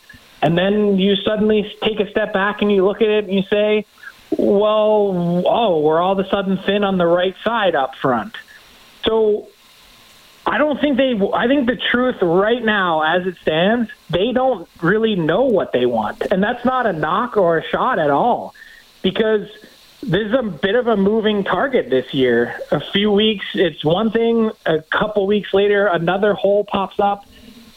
and 0.42 0.56
then 0.56 0.98
you 0.98 1.16
suddenly 1.16 1.74
take 1.82 2.00
a 2.00 2.10
step 2.10 2.32
back 2.32 2.62
and 2.62 2.70
you 2.70 2.84
look 2.84 3.02
at 3.02 3.08
it 3.08 3.24
and 3.24 3.34
you 3.34 3.42
say 3.42 3.84
well 4.36 5.42
oh 5.46 5.80
we're 5.80 6.00
all 6.00 6.18
of 6.18 6.24
a 6.24 6.28
sudden 6.28 6.58
thin 6.58 6.84
on 6.84 6.98
the 6.98 7.06
right 7.06 7.34
side 7.44 7.74
up 7.74 7.94
front 7.96 8.34
so 9.04 9.48
I 10.48 10.56
don't 10.56 10.80
think 10.80 10.96
they. 10.96 11.12
I 11.34 11.46
think 11.46 11.66
the 11.66 11.76
truth 11.76 12.22
right 12.22 12.64
now, 12.64 13.02
as 13.02 13.26
it 13.26 13.36
stands, 13.42 13.90
they 14.08 14.32
don't 14.32 14.66
really 14.80 15.14
know 15.14 15.44
what 15.44 15.72
they 15.72 15.84
want, 15.84 16.22
and 16.30 16.42
that's 16.42 16.64
not 16.64 16.86
a 16.86 16.92
knock 16.94 17.36
or 17.36 17.58
a 17.58 17.64
shot 17.68 17.98
at 17.98 18.08
all, 18.08 18.54
because 19.02 19.46
this 20.02 20.26
is 20.26 20.32
a 20.32 20.42
bit 20.42 20.74
of 20.74 20.86
a 20.86 20.96
moving 20.96 21.44
target 21.44 21.90
this 21.90 22.14
year. 22.14 22.58
A 22.70 22.80
few 22.80 23.12
weeks, 23.12 23.44
it's 23.52 23.84
one 23.84 24.10
thing. 24.10 24.50
A 24.64 24.80
couple 24.80 25.26
weeks 25.26 25.52
later, 25.52 25.86
another 25.86 26.32
hole 26.32 26.64
pops 26.64 26.98
up, 26.98 27.26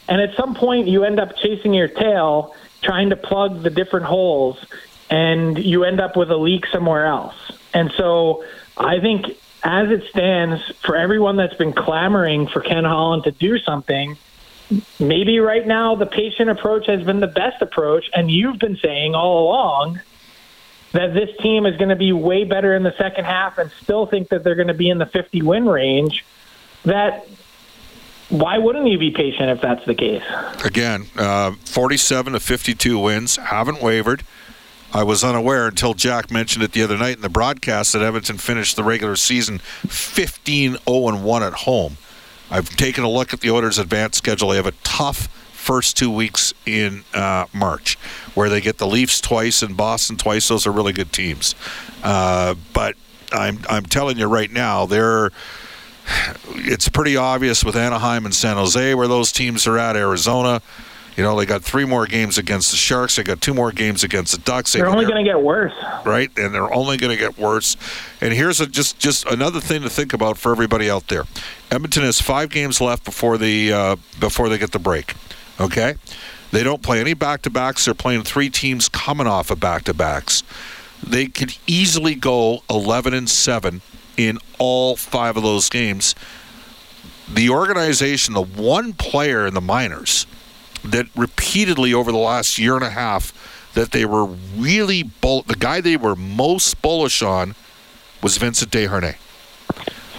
and 0.07 0.21
at 0.21 0.35
some 0.35 0.55
point, 0.55 0.87
you 0.87 1.03
end 1.03 1.19
up 1.19 1.37
chasing 1.37 1.73
your 1.73 1.87
tail, 1.87 2.55
trying 2.81 3.09
to 3.11 3.15
plug 3.15 3.61
the 3.63 3.69
different 3.69 4.05
holes, 4.05 4.63
and 5.09 5.57
you 5.57 5.83
end 5.83 5.99
up 5.99 6.15
with 6.15 6.31
a 6.31 6.37
leak 6.37 6.65
somewhere 6.67 7.05
else. 7.05 7.35
And 7.73 7.91
so, 7.93 8.43
I 8.77 8.99
think 8.99 9.37
as 9.63 9.91
it 9.91 10.03
stands, 10.09 10.61
for 10.83 10.95
everyone 10.95 11.35
that's 11.37 11.53
been 11.53 11.73
clamoring 11.73 12.47
for 12.47 12.61
Ken 12.61 12.83
Holland 12.83 13.25
to 13.25 13.31
do 13.31 13.59
something, 13.59 14.17
maybe 14.99 15.39
right 15.39 15.65
now 15.65 15.95
the 15.95 16.05
patient 16.05 16.49
approach 16.49 16.87
has 16.87 17.03
been 17.03 17.19
the 17.19 17.27
best 17.27 17.61
approach. 17.61 18.09
And 18.13 18.31
you've 18.31 18.59
been 18.59 18.77
saying 18.77 19.13
all 19.13 19.45
along 19.45 20.01
that 20.93 21.13
this 21.13 21.29
team 21.37 21.65
is 21.65 21.77
going 21.77 21.89
to 21.89 21.95
be 21.95 22.11
way 22.11 22.43
better 22.43 22.75
in 22.75 22.83
the 22.83 22.93
second 22.97 23.25
half 23.25 23.57
and 23.57 23.71
still 23.81 24.05
think 24.05 24.29
that 24.29 24.43
they're 24.43 24.55
going 24.55 24.67
to 24.67 24.73
be 24.73 24.89
in 24.89 24.97
the 24.97 25.05
50 25.05 25.41
win 25.41 25.67
range. 25.67 26.25
That 26.83 27.27
why 28.31 28.57
wouldn't 28.57 28.87
you 28.87 28.97
be 28.97 29.11
patient 29.11 29.49
if 29.49 29.61
that's 29.61 29.85
the 29.85 29.93
case? 29.93 30.23
Again, 30.63 31.07
uh, 31.17 31.51
47 31.65 32.33
to 32.33 32.39
52 32.39 32.97
wins, 32.97 33.35
haven't 33.35 33.81
wavered. 33.81 34.23
I 34.93 35.03
was 35.03 35.23
unaware 35.23 35.67
until 35.67 35.93
Jack 35.93 36.31
mentioned 36.31 36.63
it 36.63 36.71
the 36.71 36.81
other 36.81 36.97
night 36.97 37.15
in 37.15 37.21
the 37.21 37.29
broadcast 37.29 37.93
that 37.93 38.01
Edmonton 38.01 38.37
finished 38.37 38.75
the 38.75 38.83
regular 38.83 39.15
season 39.15 39.59
15 39.59 40.77
0 40.77 41.17
1 41.17 41.43
at 41.43 41.53
home. 41.53 41.97
I've 42.49 42.69
taken 42.69 43.03
a 43.03 43.09
look 43.09 43.33
at 43.33 43.39
the 43.39 43.51
Oilers' 43.51 43.77
advanced 43.77 44.17
schedule. 44.17 44.49
They 44.49 44.57
have 44.57 44.65
a 44.65 44.73
tough 44.83 45.27
first 45.53 45.95
two 45.95 46.11
weeks 46.11 46.53
in 46.65 47.03
uh, 47.13 47.45
March, 47.53 47.95
where 48.33 48.49
they 48.49 48.59
get 48.59 48.77
the 48.77 48.87
Leafs 48.87 49.21
twice 49.21 49.61
and 49.61 49.77
Boston 49.77 50.17
twice. 50.17 50.47
Those 50.47 50.67
are 50.67 50.71
really 50.71 50.91
good 50.91 51.13
teams. 51.13 51.55
Uh, 52.03 52.55
but 52.73 52.95
I'm 53.31 53.59
I'm 53.69 53.85
telling 53.85 54.17
you 54.17 54.27
right 54.27 54.51
now, 54.51 54.85
they're 54.85 55.31
it's 56.49 56.89
pretty 56.89 57.15
obvious 57.17 57.63
with 57.63 57.75
Anaheim 57.75 58.25
and 58.25 58.33
San 58.33 58.57
Jose 58.57 58.93
where 58.95 59.07
those 59.07 59.31
teams 59.31 59.67
are 59.67 59.77
at. 59.77 59.95
Arizona. 59.95 60.61
You 61.17 61.23
know, 61.23 61.37
they 61.37 61.45
got 61.45 61.61
three 61.61 61.83
more 61.83 62.05
games 62.05 62.37
against 62.37 62.71
the 62.71 62.77
Sharks. 62.77 63.17
They 63.17 63.23
got 63.23 63.41
two 63.41 63.53
more 63.53 63.73
games 63.73 64.03
against 64.03 64.31
the 64.31 64.37
Ducks. 64.37 64.71
They're 64.71 64.87
only 64.87 65.05
going 65.05 65.23
to 65.23 65.29
get 65.29 65.41
worse, 65.41 65.73
right? 66.05 66.31
And 66.37 66.55
they're 66.55 66.73
only 66.73 66.95
going 66.95 67.15
to 67.15 67.21
get 67.21 67.37
worse. 67.37 67.75
And 68.21 68.33
here's 68.33 68.61
a, 68.61 68.65
just 68.65 68.97
just 68.97 69.25
another 69.27 69.59
thing 69.59 69.81
to 69.81 69.89
think 69.89 70.13
about 70.13 70.37
for 70.37 70.53
everybody 70.53 70.89
out 70.89 71.09
there. 71.09 71.25
Edmonton 71.69 72.03
has 72.03 72.21
five 72.21 72.49
games 72.49 72.79
left 72.79 73.03
before 73.03 73.37
the 73.37 73.73
uh, 73.73 73.95
before 74.21 74.47
they 74.47 74.57
get 74.57 74.71
the 74.71 74.79
break. 74.79 75.13
Okay, 75.59 75.95
They 76.51 76.63
don't 76.63 76.81
play 76.81 77.01
any 77.01 77.13
back 77.13 77.41
to 77.43 77.49
backs. 77.49 77.85
They're 77.85 77.93
playing 77.93 78.23
three 78.23 78.49
teams 78.49 78.87
coming 78.89 79.27
off 79.27 79.51
of 79.51 79.59
back 79.59 79.83
to 79.83 79.93
backs. 79.93 80.43
They 81.05 81.27
could 81.27 81.55
easily 81.67 82.15
go 82.15 82.63
11 82.69 83.13
and 83.13 83.29
7 83.29 83.81
in 84.17 84.37
all 84.59 84.95
five 84.95 85.37
of 85.37 85.43
those 85.43 85.69
games. 85.69 86.15
The 87.31 87.49
organization, 87.49 88.33
the 88.33 88.41
one 88.41 88.93
player 88.93 89.45
in 89.45 89.53
the 89.53 89.61
minors 89.61 90.25
that 90.83 91.07
repeatedly 91.15 91.93
over 91.93 92.11
the 92.11 92.17
last 92.17 92.57
year 92.57 92.75
and 92.75 92.83
a 92.83 92.89
half 92.89 93.33
that 93.73 93.91
they 93.91 94.05
were 94.05 94.25
really 94.57 95.03
bull- 95.03 95.43
the 95.43 95.55
guy 95.55 95.79
they 95.79 95.97
were 95.97 96.15
most 96.15 96.81
bullish 96.81 97.21
on 97.21 97.55
was 98.21 98.37
Vincent 98.37 98.71
Desharnais. 98.71 99.15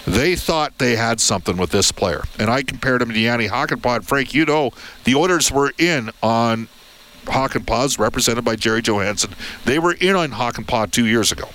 They 0.05 0.35
thought 0.35 0.79
they 0.79 0.95
had 0.95 1.21
something 1.21 1.55
with 1.55 1.69
this 1.69 1.91
player. 1.91 2.23
And 2.37 2.49
I 2.49 2.63
compared 2.63 3.01
him 3.01 3.13
to 3.13 3.19
Jani 3.19 3.47
Hakanpää. 3.47 4.03
Frank, 4.03 4.33
you 4.33 4.45
know, 4.45 4.71
the 5.05 5.15
Oilers 5.15 5.51
were 5.51 5.71
in 5.77 6.09
on 6.21 6.67
Hakanpää's 7.25 7.97
represented 7.97 8.43
by 8.43 8.55
Jerry 8.55 8.81
Johansson. 8.81 9.33
They 9.65 9.79
were 9.79 9.93
in 9.93 10.15
on 10.15 10.31
Hakanpää 10.31 10.91
two 10.91 11.05
years 11.05 11.31
ago. 11.31 11.49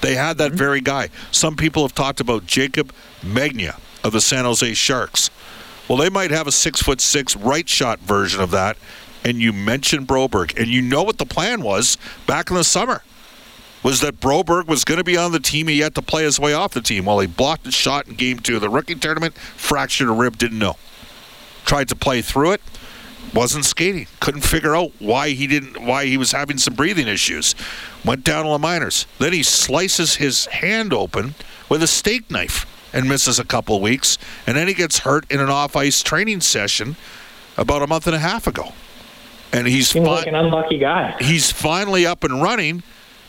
They 0.00 0.14
had 0.14 0.38
that 0.38 0.50
mm-hmm. 0.50 0.58
very 0.58 0.80
guy. 0.80 1.08
Some 1.30 1.56
people 1.56 1.82
have 1.82 1.94
talked 1.94 2.20
about 2.20 2.46
Jaycob 2.46 2.90
Megna 3.22 3.78
of 4.04 4.12
the 4.12 4.20
San 4.20 4.44
Jose 4.44 4.74
Sharks. 4.74 5.30
Well, 5.88 5.98
they 5.98 6.10
might 6.10 6.30
have 6.30 6.46
a 6.46 6.52
six 6.52 6.82
foot 6.82 7.00
six 7.00 7.36
right 7.36 7.68
shot 7.68 8.00
version 8.00 8.40
of 8.40 8.50
that. 8.50 8.76
And 9.24 9.40
you 9.40 9.52
mentioned 9.52 10.06
Broberg, 10.06 10.56
and 10.56 10.68
you 10.68 10.80
know 10.80 11.02
what 11.02 11.18
the 11.18 11.26
plan 11.26 11.60
was 11.60 11.98
back 12.28 12.48
in 12.48 12.56
the 12.56 12.62
summer 12.62 13.02
was 13.82 14.00
that 14.00 14.20
Broberg 14.20 14.66
was 14.66 14.84
going 14.84 14.98
to 14.98 15.04
be 15.04 15.16
on 15.16 15.32
the 15.32 15.40
team. 15.40 15.68
He 15.68 15.80
had 15.80 15.94
to 15.96 16.02
play 16.02 16.24
his 16.24 16.40
way 16.40 16.52
off 16.52 16.72
the 16.72 16.80
team. 16.80 17.04
Well, 17.04 17.20
he 17.20 17.26
blocked 17.26 17.66
a 17.66 17.70
shot 17.70 18.08
in 18.08 18.14
game 18.14 18.38
two 18.38 18.56
of 18.56 18.60
the 18.60 18.68
rookie 18.68 18.94
tournament, 18.94 19.34
fractured 19.34 20.08
a 20.08 20.12
rib, 20.12 20.38
didn't 20.38 20.58
know. 20.58 20.76
Tried 21.64 21.88
to 21.88 21.96
play 21.96 22.22
through 22.22 22.52
it, 22.52 22.62
wasn't 23.34 23.64
skating. 23.64 24.06
Couldn't 24.20 24.42
figure 24.42 24.74
out 24.76 24.92
why 24.98 25.30
he 25.30 25.46
didn't, 25.46 25.82
why 25.82 26.06
he 26.06 26.16
was 26.16 26.32
having 26.32 26.58
some 26.58 26.74
breathing 26.74 27.08
issues. 27.08 27.54
Went 28.04 28.24
down 28.24 28.44
to 28.44 28.50
the 28.50 28.58
minors. 28.58 29.06
Then 29.18 29.32
he 29.32 29.42
slices 29.42 30.16
his 30.16 30.46
hand 30.46 30.92
open 30.92 31.34
with 31.68 31.82
a 31.82 31.86
steak 31.86 32.30
knife 32.30 32.66
and 32.92 33.08
misses 33.08 33.38
a 33.38 33.44
couple 33.44 33.80
weeks. 33.80 34.18
And 34.46 34.56
then 34.56 34.68
he 34.68 34.74
gets 34.74 35.00
hurt 35.00 35.30
in 35.30 35.40
an 35.40 35.50
off 35.50 35.76
ice 35.76 36.02
training 36.02 36.40
session 36.40 36.96
about 37.56 37.82
a 37.82 37.86
month 37.86 38.06
and 38.06 38.16
a 38.16 38.20
half 38.20 38.46
ago. 38.46 38.72
And 39.52 39.66
he's 39.66 39.92
fi- 39.92 40.00
like 40.00 40.26
an 40.26 40.34
unlucky 40.34 40.78
guy. 40.78 41.16
He's 41.20 41.50
finally 41.50 42.06
up 42.06 42.24
and 42.24 42.42
running 42.42 42.82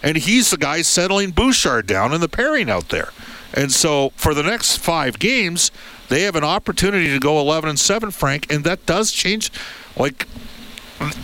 and 0.04 0.18
he's 0.18 0.52
the 0.52 0.58
guy 0.58 0.82
settling 0.82 1.32
Bouchard 1.32 1.88
down 1.88 2.14
in 2.14 2.22
the 2.22 2.30
pairing 2.30 2.70
out 2.70 2.90
there. 2.90 3.10
And 3.54 3.72
so 3.72 4.12
for 4.16 4.34
the 4.34 4.44
next 4.44 4.78
five 4.78 5.20
games, 5.20 5.72
they 6.10 6.22
have 6.22 6.36
an 6.36 6.44
opportunity 6.44 7.10
to 7.12 7.20
go 7.20 7.40
11 7.40 7.70
and 7.70 7.80
7, 7.80 8.12
Frank, 8.12 8.52
and 8.52 8.64
that 8.64 8.86
does 8.86 9.12
change. 9.12 9.52
Like, 9.98 10.28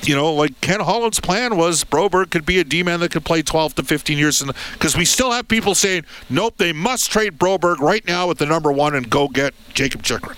you 0.03 0.15
know, 0.15 0.33
like 0.33 0.59
Ken 0.61 0.79
Holland's 0.79 1.19
plan 1.19 1.57
was 1.57 1.83
Broberg 1.83 2.29
could 2.29 2.45
be 2.45 2.59
a 2.59 2.63
D 2.63 2.83
man 2.83 2.99
that 2.99 3.11
could 3.11 3.25
play 3.25 3.41
12 3.41 3.75
to 3.75 3.83
15 3.83 4.17
years. 4.17 4.43
Because 4.73 4.95
we 4.97 5.05
still 5.05 5.31
have 5.31 5.47
people 5.47 5.75
saying, 5.75 6.05
nope, 6.29 6.55
they 6.57 6.73
must 6.73 7.11
trade 7.11 7.37
Broberg 7.37 7.79
right 7.79 8.05
now 8.05 8.27
with 8.27 8.37
the 8.37 8.45
number 8.45 8.71
one 8.71 8.95
and 8.95 9.09
go 9.09 9.27
get 9.27 9.53
Jakob 9.73 10.03
Chychrun. 10.03 10.37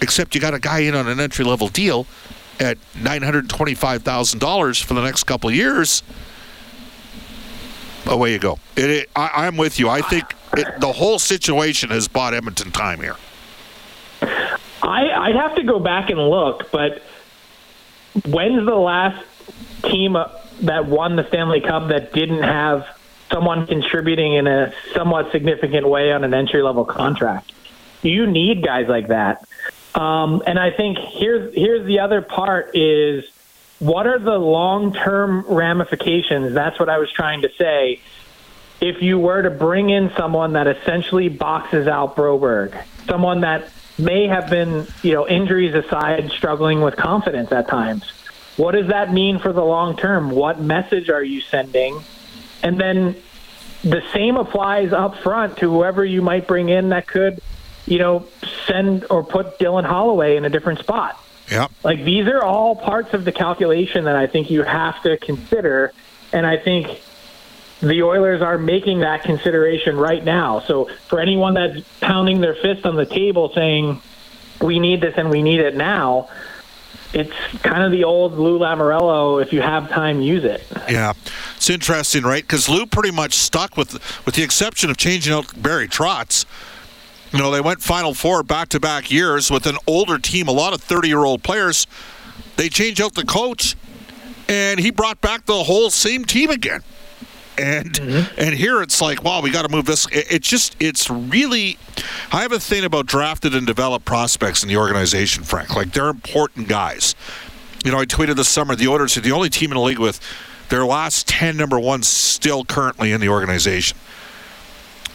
Except 0.00 0.34
you 0.34 0.40
got 0.40 0.54
a 0.54 0.60
guy 0.60 0.80
in 0.80 0.94
on 0.94 1.08
an 1.08 1.18
entry 1.18 1.44
level 1.44 1.68
deal 1.68 2.06
at 2.60 2.78
$925,000 2.94 4.84
for 4.84 4.94
the 4.94 5.02
next 5.02 5.24
couple 5.24 5.48
of 5.48 5.54
years 5.54 6.02
away 8.06 8.32
you 8.32 8.38
go. 8.38 8.58
It, 8.76 8.90
it, 8.90 9.10
I, 9.14 9.46
am 9.46 9.56
with 9.56 9.78
you. 9.78 9.88
I 9.88 10.00
think 10.00 10.34
it, 10.56 10.80
the 10.80 10.92
whole 10.92 11.18
situation 11.18 11.90
has 11.90 12.08
bought 12.08 12.34
Edmonton 12.34 12.70
time 12.70 13.00
here. 13.00 13.16
I, 14.82 15.10
I'd 15.10 15.36
have 15.36 15.56
to 15.56 15.62
go 15.62 15.78
back 15.78 16.10
and 16.10 16.20
look, 16.20 16.70
but 16.70 17.02
when's 18.26 18.64
the 18.64 18.76
last 18.76 19.24
team 19.84 20.16
that 20.62 20.86
won 20.86 21.16
the 21.16 21.26
Stanley 21.28 21.60
Cup 21.60 21.88
that 21.88 22.12
didn't 22.12 22.42
have 22.42 22.86
someone 23.30 23.66
contributing 23.66 24.34
in 24.34 24.46
a 24.46 24.72
somewhat 24.94 25.30
significant 25.32 25.88
way 25.88 26.12
on 26.12 26.24
an 26.24 26.34
entry 26.34 26.62
level 26.62 26.84
contract? 26.84 27.52
You 28.02 28.26
need 28.26 28.62
guys 28.62 28.88
like 28.88 29.08
that. 29.08 29.46
Um, 29.94 30.42
and 30.46 30.58
I 30.58 30.70
think 30.70 30.98
here's 30.98 31.52
here's 31.54 31.84
the 31.86 32.00
other 32.00 32.22
part 32.22 32.76
is 32.76 33.24
what 33.78 34.06
are 34.06 34.18
the 34.18 34.38
long 34.38 34.92
term 34.92 35.44
ramifications? 35.48 36.54
That's 36.54 36.78
what 36.78 36.88
I 36.88 36.98
was 36.98 37.10
trying 37.10 37.42
to 37.42 37.50
say. 37.58 38.00
If 38.80 39.02
you 39.02 39.18
were 39.18 39.42
to 39.42 39.50
bring 39.50 39.90
in 39.90 40.12
someone 40.16 40.52
that 40.52 40.68
essentially 40.68 41.28
boxes 41.28 41.88
out 41.88 42.14
Broberg, 42.14 42.80
someone 43.08 43.40
that 43.40 43.70
may 43.98 44.26
have 44.28 44.48
been, 44.48 44.86
you 45.02 45.12
know, 45.12 45.26
injuries 45.28 45.74
aside, 45.74 46.30
struggling 46.30 46.80
with 46.80 46.96
confidence 46.96 47.50
at 47.52 47.68
times, 47.68 48.04
what 48.56 48.72
does 48.72 48.88
that 48.88 49.12
mean 49.12 49.38
for 49.38 49.52
the 49.52 49.64
long 49.64 49.96
term? 49.96 50.30
What 50.30 50.60
message 50.60 51.10
are 51.10 51.22
you 51.22 51.40
sending? 51.40 52.00
And 52.62 52.78
then 52.78 53.16
the 53.82 54.02
same 54.12 54.36
applies 54.36 54.92
up 54.92 55.16
front 55.18 55.58
to 55.58 55.70
whoever 55.70 56.04
you 56.04 56.22
might 56.22 56.46
bring 56.46 56.68
in 56.68 56.88
that 56.88 57.06
could, 57.06 57.40
you 57.86 57.98
know, 57.98 58.26
send 58.66 59.06
or 59.10 59.22
put 59.22 59.58
Dylan 59.58 59.84
Holloway 59.84 60.36
in 60.36 60.44
a 60.44 60.50
different 60.50 60.80
spot. 60.80 61.22
Yeah. 61.50 61.68
Like 61.84 62.04
these 62.04 62.26
are 62.26 62.42
all 62.42 62.76
parts 62.76 63.14
of 63.14 63.24
the 63.24 63.32
calculation 63.32 64.04
that 64.04 64.16
I 64.16 64.26
think 64.26 64.50
you 64.50 64.64
have 64.64 65.00
to 65.02 65.16
consider. 65.16 65.92
And 66.32 66.44
I 66.44 66.56
think 66.56 67.00
the 67.80 68.02
Oilers 68.02 68.42
are 68.42 68.58
making 68.58 69.00
that 69.00 69.22
consideration 69.22 69.96
right 69.96 70.24
now. 70.24 70.60
So 70.60 70.90
for 71.08 71.20
anyone 71.20 71.54
that's 71.54 71.80
pounding 72.00 72.40
their 72.40 72.54
fist 72.54 72.84
on 72.84 72.96
the 72.96 73.06
table 73.06 73.52
saying, 73.54 74.00
we 74.60 74.78
need 74.78 75.00
this 75.00 75.14
and 75.16 75.30
we 75.30 75.42
need 75.42 75.60
it 75.60 75.76
now, 75.76 76.28
it's 77.12 77.32
kind 77.62 77.82
of 77.82 77.90
the 77.90 78.04
old 78.04 78.34
Lou 78.34 78.58
Lamoriello. 78.58 79.40
If 79.40 79.52
you 79.52 79.62
have 79.62 79.88
time, 79.88 80.20
use 80.20 80.44
it. 80.44 80.66
Yeah, 80.88 81.14
it's 81.56 81.70
interesting, 81.70 82.24
right? 82.24 82.42
Because 82.42 82.68
Lou 82.68 82.84
pretty 82.84 83.12
much 83.12 83.34
stuck 83.34 83.76
with, 83.76 83.94
with 84.26 84.34
the 84.34 84.42
exception 84.42 84.90
of 84.90 84.96
changing 84.96 85.32
out 85.32 85.62
Barry 85.62 85.88
Trotz 85.88 86.44
you 87.32 87.38
know, 87.38 87.50
they 87.50 87.60
went 87.60 87.82
Final 87.82 88.14
Four 88.14 88.42
back 88.42 88.68
to 88.70 88.80
back 88.80 89.10
years 89.10 89.50
with 89.50 89.66
an 89.66 89.76
older 89.86 90.18
team, 90.18 90.48
a 90.48 90.52
lot 90.52 90.72
of 90.72 90.82
30 90.82 91.08
year 91.08 91.24
old 91.24 91.42
players. 91.42 91.86
They 92.56 92.68
changed 92.68 93.00
out 93.00 93.14
the 93.14 93.24
coach, 93.24 93.76
and 94.48 94.80
he 94.80 94.90
brought 94.90 95.20
back 95.20 95.44
the 95.46 95.64
whole 95.64 95.90
same 95.90 96.24
team 96.24 96.50
again. 96.50 96.82
And 97.58 97.92
mm-hmm. 97.92 98.40
and 98.40 98.54
here 98.54 98.82
it's 98.82 99.00
like, 99.00 99.24
wow, 99.24 99.42
we 99.42 99.50
got 99.50 99.62
to 99.62 99.68
move 99.68 99.84
this. 99.84 100.06
It, 100.06 100.26
it's 100.30 100.48
just, 100.48 100.76
it's 100.80 101.10
really. 101.10 101.78
I 102.30 102.42
have 102.42 102.52
a 102.52 102.60
thing 102.60 102.84
about 102.84 103.06
drafted 103.06 103.54
and 103.54 103.66
developed 103.66 104.04
prospects 104.04 104.62
in 104.62 104.68
the 104.68 104.76
organization, 104.76 105.42
Frank. 105.42 105.74
Like 105.74 105.92
they're 105.92 106.08
important 106.08 106.68
guys. 106.68 107.16
You 107.84 107.90
know, 107.90 107.98
I 107.98 108.04
tweeted 108.04 108.36
this 108.36 108.48
summer 108.48 108.74
the 108.74 108.88
Oilers 108.88 109.16
are 109.16 109.20
the 109.20 109.32
only 109.32 109.50
team 109.50 109.72
in 109.72 109.76
the 109.76 109.82
league 109.82 109.98
with 109.98 110.20
their 110.68 110.84
last 110.84 111.26
10 111.28 111.56
number 111.56 111.78
ones 111.78 112.06
still 112.06 112.64
currently 112.64 113.12
in 113.12 113.20
the 113.20 113.28
organization. 113.28 113.96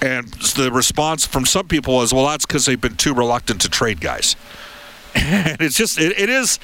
And 0.01 0.27
the 0.55 0.69
response 0.71 1.25
from 1.25 1.45
some 1.45 1.67
people 1.67 1.95
was, 1.95 2.13
well, 2.13 2.25
that's 2.27 2.45
because 2.45 2.65
they've 2.65 2.79
been 2.79 2.97
too 2.97 3.13
reluctant 3.13 3.61
to 3.61 3.69
trade 3.69 4.01
guys. 4.01 4.35
and 5.15 5.61
it's 5.61 5.77
just, 5.77 5.99
it, 5.99 6.19
it 6.19 6.29
is. 6.29 6.59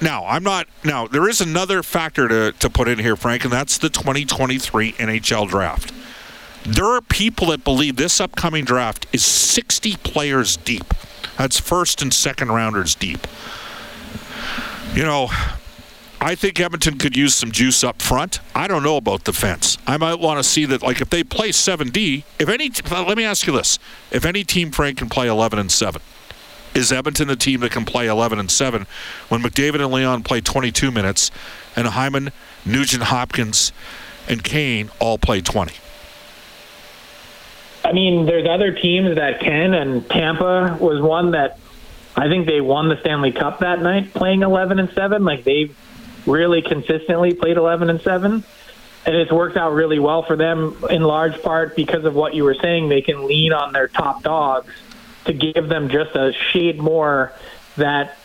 Now, 0.00 0.26
I'm 0.26 0.42
not. 0.42 0.66
Now, 0.84 1.06
there 1.06 1.28
is 1.28 1.40
another 1.40 1.82
factor 1.82 2.28
to, 2.28 2.52
to 2.52 2.70
put 2.70 2.88
in 2.88 2.98
here, 2.98 3.16
Frank, 3.16 3.44
and 3.44 3.52
that's 3.52 3.78
the 3.78 3.88
2023 3.88 4.92
NHL 4.92 5.48
draft. 5.48 5.92
There 6.64 6.86
are 6.86 7.00
people 7.00 7.48
that 7.48 7.64
believe 7.64 7.96
this 7.96 8.20
upcoming 8.20 8.64
draft 8.64 9.06
is 9.12 9.24
60 9.24 9.96
players 9.98 10.56
deep. 10.56 10.92
That's 11.38 11.58
first 11.60 12.02
and 12.02 12.12
second 12.12 12.50
rounders 12.50 12.94
deep. 12.94 13.26
You 14.92 15.04
know, 15.04 15.30
I 16.20 16.34
think 16.34 16.58
Edmonton 16.58 16.98
could 16.98 17.16
use 17.16 17.34
some 17.34 17.52
juice 17.52 17.84
up 17.84 18.02
front. 18.02 18.40
I 18.54 18.66
don't 18.66 18.82
know 18.82 18.96
about 18.96 19.24
defense. 19.24 19.78
I 19.86 19.96
might 19.96 20.18
want 20.18 20.38
to 20.38 20.44
see 20.44 20.64
that, 20.64 20.82
like, 20.82 21.00
if 21.00 21.10
they 21.10 21.22
play 21.22 21.50
7D, 21.50 22.24
if 22.38 22.48
any, 22.48 22.70
let 22.90 23.16
me 23.16 23.24
ask 23.24 23.46
you 23.46 23.52
this: 23.52 23.78
if 24.10 24.24
any 24.24 24.42
team, 24.42 24.72
Frank, 24.72 24.98
can 24.98 25.08
play 25.08 25.28
11 25.28 25.58
and 25.58 25.70
7, 25.70 26.02
is 26.76 26.92
Edmonton 26.92 27.30
a 27.30 27.36
team 27.36 27.60
that 27.60 27.72
can 27.72 27.86
play 27.86 28.06
11 28.06 28.38
and 28.38 28.50
7 28.50 28.86
when 29.28 29.42
McDavid 29.42 29.80
and 29.80 29.90
Leon 29.90 30.22
play 30.22 30.42
22 30.42 30.90
minutes 30.90 31.30
and 31.74 31.88
Hyman, 31.88 32.32
Nugent 32.66 33.04
Hopkins, 33.04 33.72
and 34.28 34.44
Kane 34.44 34.90
all 35.00 35.16
play 35.16 35.40
20? 35.40 35.72
I 37.82 37.92
mean, 37.92 38.26
there's 38.26 38.46
other 38.46 38.72
teams 38.72 39.16
that 39.16 39.40
can, 39.40 39.72
and 39.72 40.08
Tampa 40.10 40.76
was 40.78 41.00
one 41.00 41.30
that 41.30 41.58
I 42.14 42.28
think 42.28 42.46
they 42.46 42.60
won 42.60 42.90
the 42.90 43.00
Stanley 43.00 43.32
Cup 43.32 43.60
that 43.60 43.80
night 43.80 44.12
playing 44.12 44.42
11 44.42 44.78
and 44.78 44.90
7. 44.90 45.24
Like, 45.24 45.44
they've 45.44 45.74
really 46.26 46.60
consistently 46.60 47.32
played 47.32 47.56
11 47.56 47.88
and 47.88 48.00
7 48.02 48.44
and 49.06 49.14
it's 49.14 49.30
worked 49.30 49.56
out 49.56 49.72
really 49.72 50.00
well 50.00 50.24
for 50.24 50.34
them 50.34 50.76
in 50.90 51.02
large 51.02 51.40
part 51.40 51.76
because 51.76 52.04
of 52.04 52.14
what 52.16 52.34
you 52.34 52.42
were 52.42 52.56
saying 52.60 52.88
they 52.88 53.00
can 53.00 53.24
lean 53.24 53.52
on 53.52 53.72
their 53.72 53.86
top 53.86 54.24
dogs 54.24 54.72
to 55.26 55.32
give 55.32 55.68
them 55.68 55.88
just 55.88 56.14
a 56.14 56.32
shade 56.52 56.78
more 56.78 57.32
that 57.76 58.16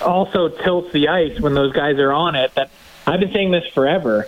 also 0.00 0.48
tilts 0.48 0.92
the 0.92 1.08
ice 1.08 1.40
when 1.40 1.54
those 1.54 1.72
guys 1.72 1.98
are 1.98 2.12
on 2.12 2.34
it 2.34 2.54
that 2.54 2.70
I've 3.06 3.20
been 3.20 3.32
saying 3.32 3.50
this 3.50 3.66
forever. 3.74 4.26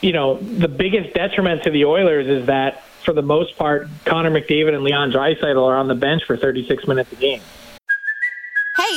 You 0.00 0.12
know 0.12 0.38
the 0.38 0.68
biggest 0.68 1.14
detriment 1.14 1.64
to 1.64 1.70
the 1.70 1.84
Oilers 1.84 2.26
is 2.26 2.46
that 2.46 2.84
for 3.04 3.12
the 3.12 3.22
most 3.22 3.56
part 3.56 3.88
Connor 4.04 4.30
McDavid 4.30 4.74
and 4.74 4.84
Leon 4.84 5.12
Draisaitl 5.12 5.66
are 5.66 5.76
on 5.76 5.88
the 5.88 5.94
bench 5.94 6.24
for 6.24 6.36
36 6.36 6.86
minutes 6.86 7.12
a 7.12 7.16
game 7.16 7.40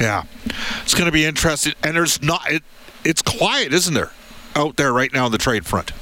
Yeah, 0.00 0.24
it's 0.82 0.94
going 0.94 1.06
to 1.06 1.12
be 1.12 1.24
interesting. 1.24 1.74
And 1.82 1.94
there's 1.94 2.22
not 2.22 2.50
it. 2.50 2.62
It's 3.04 3.22
quiet, 3.22 3.72
isn't 3.72 3.94
there, 3.94 4.12
out 4.56 4.76
there 4.76 4.92
right 4.92 5.12
now 5.12 5.26
on 5.26 5.32
the 5.32 5.38
trade 5.38 5.66
front? 5.66 5.92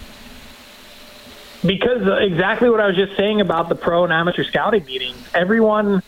Because 1.65 2.07
uh, 2.07 2.15
exactly 2.17 2.71
what 2.71 2.81
I 2.81 2.87
was 2.87 2.97
just 2.97 3.17
saying 3.17 3.41
about 3.41 3.69
the 3.69 3.75
pro 3.75 4.05
and 4.05 4.13
amateur 4.13 4.45
scouting 4.45 4.85
meetings, 4.85 5.19
everyone 5.35 6.03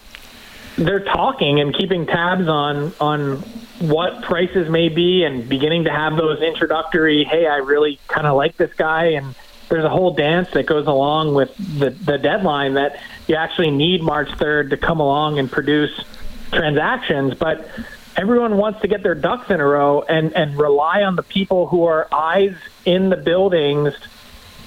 they're 0.77 1.05
talking 1.05 1.61
and 1.61 1.75
keeping 1.75 2.07
tabs 2.07 2.49
on 2.49 2.93
on 3.01 3.39
what 3.81 4.23
prices 4.23 4.69
may 4.69 4.89
be 4.89 5.25
and 5.25 5.49
beginning 5.49 5.85
to 5.85 5.91
have 5.91 6.17
those 6.17 6.41
introductory, 6.43 7.25
hey, 7.25 7.47
I 7.47 7.57
really 7.57 7.99
kind 8.07 8.27
of 8.27 8.37
like 8.37 8.57
this 8.57 8.73
guy 8.75 9.07
and 9.07 9.35
there's 9.69 9.85
a 9.85 9.89
whole 9.89 10.15
dance 10.15 10.51
that 10.51 10.67
goes 10.67 10.87
along 10.87 11.35
with 11.35 11.55
the 11.57 11.91
the 11.91 12.19
deadline 12.19 12.75
that 12.75 13.01
you 13.27 13.35
actually 13.35 13.71
need 13.71 14.03
March 14.03 14.29
3rd 14.29 14.71
to 14.71 14.77
come 14.77 15.01
along 15.01 15.39
and 15.39 15.51
produce 15.51 16.05
transactions, 16.53 17.35
but 17.35 17.69
everyone 18.17 18.57
wants 18.57 18.81
to 18.81 18.89
get 18.89 19.03
their 19.03 19.15
ducks 19.15 19.51
in 19.51 19.61
a 19.61 19.67
row 19.67 20.03
and, 20.03 20.35
and 20.35 20.59
rely 20.59 21.03
on 21.03 21.17
the 21.17 21.23
people 21.23 21.67
who 21.67 21.85
are 21.85 22.09
eyes 22.13 22.55
in 22.85 23.09
the 23.11 23.17
buildings 23.17 23.95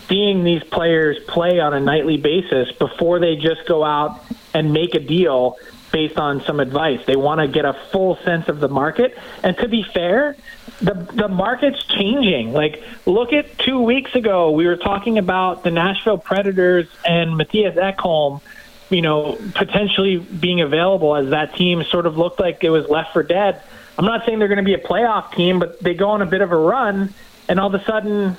seeing 0.08 0.44
these 0.44 0.64
players 0.64 1.18
play 1.28 1.60
on 1.60 1.74
a 1.74 1.80
nightly 1.80 2.18
basis 2.18 2.72
before 2.74 3.20
they 3.20 3.36
just 3.36 3.66
go 3.68 3.84
out 3.84 4.22
and 4.54 4.74
make 4.74 4.96
a 4.96 5.00
deal 5.00 5.58
based 5.92 6.18
on 6.18 6.44
some 6.44 6.60
advice. 6.60 7.00
They 7.06 7.16
want 7.16 7.40
to 7.40 7.48
get 7.48 7.66
a 7.66 7.74
full 7.92 8.18
sense 8.18 8.50
of 8.50 8.60
the 8.60 8.68
market. 8.68 9.18
And 9.44 9.56
to 9.60 9.68
be 9.68 9.84
fair, 9.84 10.36
the 10.82 10.94
the 10.94 11.28
market's 11.28 11.84
changing. 11.86 12.52
Like 12.52 12.84
look 13.06 13.32
at 13.32 13.58
2 13.60 13.80
weeks 13.80 14.16
ago, 14.16 14.52
we 14.52 14.66
were 14.66 14.76
talking 14.76 15.18
about 15.18 15.64
the 15.64 15.72
Nashville 15.72 16.18
Predators 16.18 16.88
and 17.06 17.40
Mattias 17.40 17.76
Ekholm 17.76 18.42
you 18.90 19.02
know, 19.02 19.38
potentially 19.56 20.18
being 20.18 20.62
available 20.62 21.16
as 21.16 21.30
that 21.30 21.56
team 21.56 21.84
sort 21.84 22.06
of 22.06 22.18
looked 22.18 22.40
like 22.40 22.64
it 22.64 22.70
was 22.70 22.88
left 22.88 23.14
for 23.14 23.24
dead. 23.24 23.62
I'm 23.98 24.06
not 24.06 24.26
saying 24.26 24.40
they're 24.40 24.48
going 24.48 24.58
to 24.58 24.64
be 24.64 24.74
a 24.74 24.80
playoff 24.80 25.34
team, 25.34 25.60
but 25.60 25.82
they 25.82 25.94
go 25.94 26.10
on 26.10 26.22
a 26.22 26.26
bit 26.26 26.42
of 26.42 26.52
a 26.52 26.58
run, 26.58 27.14
and 27.48 27.60
all 27.60 27.74
of 27.74 27.80
a 27.80 27.86
sudden, 27.86 28.38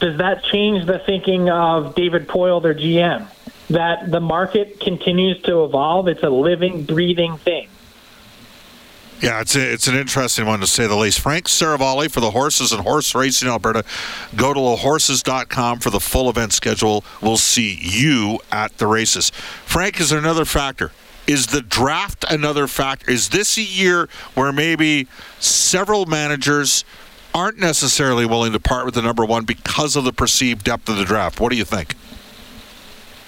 does 0.00 0.18
that 0.18 0.44
change 0.44 0.86
the 0.86 0.98
thinking 0.98 1.50
of 1.50 1.94
David 1.94 2.28
Poile, 2.28 2.62
their 2.62 2.74
GM? 2.74 3.28
That 3.70 4.10
the 4.10 4.20
market 4.20 4.80
continues 4.80 5.40
to 5.42 5.64
evolve. 5.64 6.08
It's 6.08 6.22
a 6.22 6.30
living, 6.30 6.84
breathing 6.84 7.38
thing. 7.38 7.68
Yeah, 9.24 9.40
it's 9.40 9.56
a, 9.56 9.72
it's 9.72 9.86
an 9.86 9.94
interesting 9.94 10.44
one 10.44 10.60
to 10.60 10.66
say 10.66 10.86
the 10.86 10.94
least. 10.94 11.18
Frank 11.18 11.46
Seravalli 11.46 12.10
for 12.10 12.20
the 12.20 12.32
Horses 12.32 12.72
and 12.72 12.82
Horse 12.82 13.14
Racing 13.14 13.48
Alberta. 13.48 13.82
Go 14.36 14.52
to 14.52 14.60
thehorses.com 14.60 15.78
for 15.78 15.88
the 15.88 15.98
full 15.98 16.28
event 16.28 16.52
schedule. 16.52 17.02
We'll 17.22 17.38
see 17.38 17.78
you 17.80 18.40
at 18.52 18.76
the 18.76 18.86
races. 18.86 19.30
Frank, 19.30 19.98
is 19.98 20.10
there 20.10 20.18
another 20.18 20.44
factor? 20.44 20.92
Is 21.26 21.46
the 21.46 21.62
draft 21.62 22.26
another 22.28 22.66
factor? 22.66 23.10
Is 23.10 23.30
this 23.30 23.56
a 23.56 23.62
year 23.62 24.10
where 24.34 24.52
maybe 24.52 25.08
several 25.40 26.04
managers 26.04 26.84
aren't 27.34 27.58
necessarily 27.58 28.26
willing 28.26 28.52
to 28.52 28.60
part 28.60 28.84
with 28.84 28.94
the 28.94 29.00
number 29.00 29.24
one 29.24 29.46
because 29.46 29.96
of 29.96 30.04
the 30.04 30.12
perceived 30.12 30.64
depth 30.64 30.86
of 30.90 30.98
the 30.98 31.04
draft? 31.06 31.40
What 31.40 31.50
do 31.50 31.56
you 31.56 31.64
think? 31.64 31.94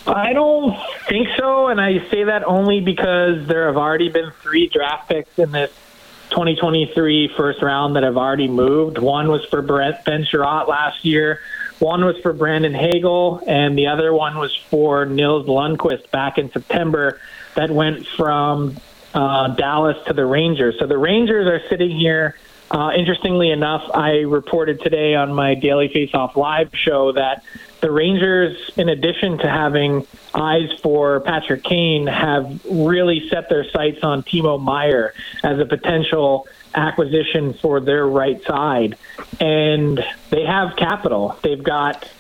I 0.06 0.34
don't 0.34 0.76
think 1.08 1.28
so, 1.38 1.68
and 1.68 1.80
I 1.80 2.06
say 2.10 2.24
that 2.24 2.44
only 2.44 2.80
because 2.80 3.48
there 3.48 3.66
have 3.66 3.78
already 3.78 4.10
been 4.10 4.30
three 4.42 4.68
draft 4.68 5.08
picks 5.08 5.38
in 5.38 5.50
this 5.52 5.72
2023 6.30 7.32
first 7.36 7.62
round 7.62 7.96
that 7.96 8.02
have 8.02 8.16
already 8.16 8.48
moved. 8.48 8.98
One 8.98 9.28
was 9.28 9.44
for 9.46 9.62
Brent 9.62 10.04
Ben 10.04 10.24
Chiarot 10.24 10.68
last 10.68 11.04
year. 11.04 11.40
One 11.78 12.04
was 12.04 12.16
for 12.18 12.32
Brandon 12.32 12.74
Hagel, 12.74 13.42
and 13.46 13.76
the 13.76 13.88
other 13.88 14.12
one 14.12 14.38
was 14.38 14.54
for 14.54 15.04
Nils 15.04 15.46
Lundkvist 15.46 16.10
back 16.10 16.38
in 16.38 16.50
September. 16.50 17.20
That 17.54 17.70
went 17.70 18.06
from 18.06 18.76
uh, 19.14 19.48
Dallas 19.48 19.96
to 20.06 20.12
the 20.12 20.26
Rangers. 20.26 20.78
So 20.78 20.86
the 20.86 20.98
Rangers 20.98 21.46
are 21.46 21.66
sitting 21.68 21.90
here. 21.90 22.36
Uh, 22.70 22.92
interestingly 22.96 23.50
enough, 23.50 23.88
I 23.94 24.20
reported 24.20 24.80
today 24.80 25.14
on 25.14 25.32
my 25.32 25.54
Daily 25.54 25.88
Faceoff 25.88 26.34
Live 26.34 26.70
show 26.74 27.12
that 27.12 27.42
the 27.86 27.92
Rangers, 27.92 28.58
in 28.76 28.88
addition 28.88 29.38
to 29.38 29.48
having 29.48 30.04
eyes 30.34 30.72
for 30.82 31.20
Patrick 31.20 31.62
Kane, 31.62 32.08
have 32.08 32.60
really 32.68 33.28
set 33.28 33.48
their 33.48 33.62
sights 33.70 34.02
on 34.02 34.24
Timo 34.24 34.60
Meier 34.60 35.14
as 35.44 35.60
a 35.60 35.64
potential 35.64 36.48
acquisition 36.74 37.54
for 37.54 37.78
their 37.78 38.04
right 38.04 38.42
side. 38.42 38.98
And 39.38 40.04
they 40.30 40.44
have 40.44 40.74
capital. 40.74 41.38
They've 41.44 41.62
got 41.62 42.10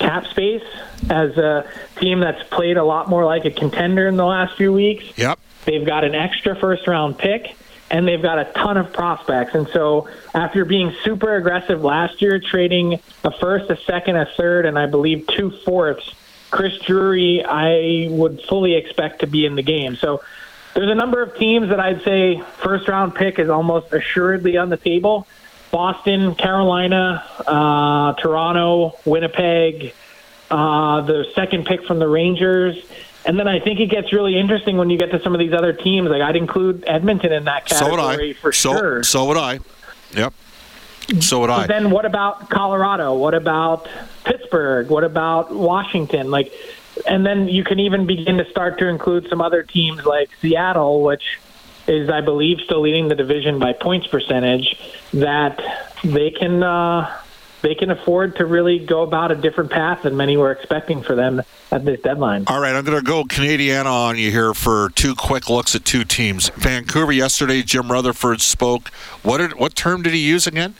cap 0.00 0.26
space 0.26 0.64
as 1.08 1.38
a 1.38 1.70
team 2.00 2.18
that's 2.18 2.42
played 2.48 2.76
a 2.76 2.84
lot 2.84 3.08
more 3.08 3.24
like 3.24 3.44
a 3.44 3.52
contender 3.52 4.08
in 4.08 4.16
the 4.16 4.26
last 4.26 4.56
few 4.56 4.72
weeks. 4.72 5.04
Yep. 5.16 5.38
They've 5.64 5.86
got 5.86 6.02
an 6.02 6.16
extra 6.16 6.56
first 6.56 6.88
round 6.88 7.18
pick 7.18 7.56
and 7.90 8.06
they've 8.06 8.22
got 8.22 8.38
a 8.38 8.44
ton 8.52 8.76
of 8.76 8.92
prospects. 8.92 9.54
And 9.54 9.68
so, 9.68 10.08
after 10.34 10.64
being 10.64 10.94
super 11.04 11.36
aggressive 11.36 11.82
last 11.82 12.20
year, 12.20 12.38
trading 12.38 13.00
a 13.24 13.30
first, 13.30 13.70
a 13.70 13.76
second, 13.76 14.16
a 14.16 14.26
third, 14.36 14.66
and 14.66 14.78
I 14.78 14.86
believe 14.86 15.26
two 15.26 15.50
fourths, 15.50 16.12
Chris 16.50 16.78
Drury, 16.80 17.44
I 17.44 18.08
would 18.10 18.42
fully 18.42 18.74
expect 18.74 19.20
to 19.20 19.26
be 19.26 19.46
in 19.46 19.54
the 19.54 19.62
game. 19.62 19.96
So, 19.96 20.22
there's 20.74 20.90
a 20.90 20.94
number 20.94 21.22
of 21.22 21.36
teams 21.36 21.70
that 21.70 21.80
I'd 21.80 22.02
say 22.02 22.40
first 22.58 22.88
round 22.88 23.14
pick 23.14 23.38
is 23.38 23.48
almost 23.48 23.92
assuredly 23.92 24.56
on 24.56 24.68
the 24.68 24.76
table. 24.76 25.26
Boston, 25.70 26.34
Carolina, 26.34 27.24
uh, 27.46 28.14
Toronto, 28.14 28.96
Winnipeg, 29.04 29.92
uh, 30.50 31.00
the 31.02 31.26
second 31.34 31.66
pick 31.66 31.84
from 31.84 31.98
the 31.98 32.08
Rangers. 32.08 32.76
And 33.24 33.38
then 33.38 33.48
I 33.48 33.60
think 33.60 33.80
it 33.80 33.86
gets 33.86 34.12
really 34.12 34.38
interesting 34.38 34.76
when 34.76 34.90
you 34.90 34.98
get 34.98 35.10
to 35.10 35.20
some 35.22 35.34
of 35.34 35.38
these 35.38 35.52
other 35.52 35.72
teams. 35.72 36.08
Like 36.08 36.22
I'd 36.22 36.36
include 36.36 36.84
Edmonton 36.86 37.32
in 37.32 37.44
that 37.44 37.66
category 37.66 37.90
so 37.90 38.06
would 38.06 38.20
I. 38.20 38.32
for 38.34 38.52
so, 38.52 38.76
sure. 38.76 39.02
So 39.02 39.24
would 39.26 39.36
I. 39.36 39.60
Yep. 40.12 40.34
So 41.20 41.40
would 41.40 41.50
I. 41.50 41.66
But 41.66 41.68
then 41.68 41.90
what 41.90 42.04
about 42.04 42.50
Colorado? 42.50 43.14
What 43.14 43.34
about 43.34 43.88
Pittsburgh? 44.24 44.88
What 44.88 45.04
about 45.04 45.54
Washington? 45.54 46.30
Like, 46.30 46.52
and 47.06 47.24
then 47.24 47.48
you 47.48 47.64
can 47.64 47.80
even 47.80 48.06
begin 48.06 48.38
to 48.38 48.48
start 48.50 48.78
to 48.78 48.88
include 48.88 49.28
some 49.28 49.40
other 49.40 49.62
teams 49.62 50.04
like 50.04 50.30
Seattle, 50.40 51.02
which 51.02 51.38
is, 51.86 52.10
I 52.10 52.20
believe, 52.20 52.60
still 52.60 52.80
leading 52.80 53.08
the 53.08 53.14
division 53.14 53.58
by 53.58 53.72
points 53.72 54.06
percentage. 54.06 54.78
That 55.14 55.60
they 56.04 56.30
can 56.30 56.62
uh, 56.62 57.20
they 57.62 57.74
can 57.74 57.90
afford 57.90 58.36
to 58.36 58.46
really 58.46 58.78
go 58.78 59.02
about 59.02 59.32
a 59.32 59.34
different 59.34 59.70
path 59.70 60.02
than 60.02 60.16
many 60.16 60.36
were 60.36 60.52
expecting 60.52 61.02
for 61.02 61.14
them 61.14 61.42
at 61.70 61.84
this 61.84 62.00
deadline. 62.00 62.44
All 62.46 62.60
right, 62.60 62.74
I'm 62.74 62.84
going 62.84 62.98
to 62.98 63.04
go 63.04 63.24
Canadiana 63.24 63.86
on 63.86 64.18
you 64.18 64.30
here 64.30 64.54
for 64.54 64.90
two 64.94 65.14
quick 65.14 65.50
looks 65.50 65.74
at 65.74 65.84
two 65.84 66.04
teams. 66.04 66.50
Vancouver 66.50 67.12
yesterday, 67.12 67.62
Jim 67.62 67.90
Rutherford 67.90 68.40
spoke. 68.40 68.88
What 69.22 69.38
did, 69.38 69.54
what 69.54 69.74
term 69.74 70.02
did 70.02 70.12
he 70.14 70.20
use 70.20 70.46
again? 70.46 70.74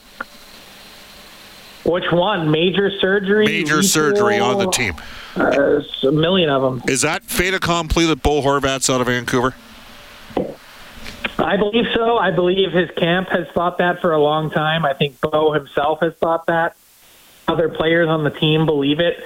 Which 1.85 2.13
one? 2.13 2.51
Major 2.51 2.91
surgery. 3.01 3.47
Major 3.47 3.83
surgery 3.83 4.39
on 4.39 4.59
the 4.59 4.71
team. 4.71 4.95
Uh, 5.37 5.81
a 6.07 6.13
million 6.13 6.51
of 6.51 6.63
them. 6.63 6.83
Is 6.87 7.01
that 7.03 7.25
fait 7.25 7.55
accompli 7.55 8.05
that 8.07 8.23
Bo 8.23 8.43
Horvat's 8.43 8.91
out 8.91 9.01
of 9.01 9.07
Vancouver? 9.07 9.55
I 11.39 11.57
believe 11.57 11.87
so. 11.95 12.19
I 12.19 12.31
believe 12.33 12.73
his 12.73 12.91
camp 12.93 13.29
has 13.29 13.47
thought 13.49 13.79
that 13.79 14.01
for 14.01 14.13
a 14.13 14.21
long 14.21 14.51
time. 14.51 14.85
I 14.85 14.93
think 14.93 15.21
Bo 15.21 15.53
himself 15.53 16.01
has 16.01 16.15
thought 16.15 16.47
that. 16.47 16.77
Other 17.47 17.69
players 17.69 18.09
on 18.09 18.25
the 18.25 18.31
team 18.31 18.67
believe 18.67 19.01
it. 19.01 19.25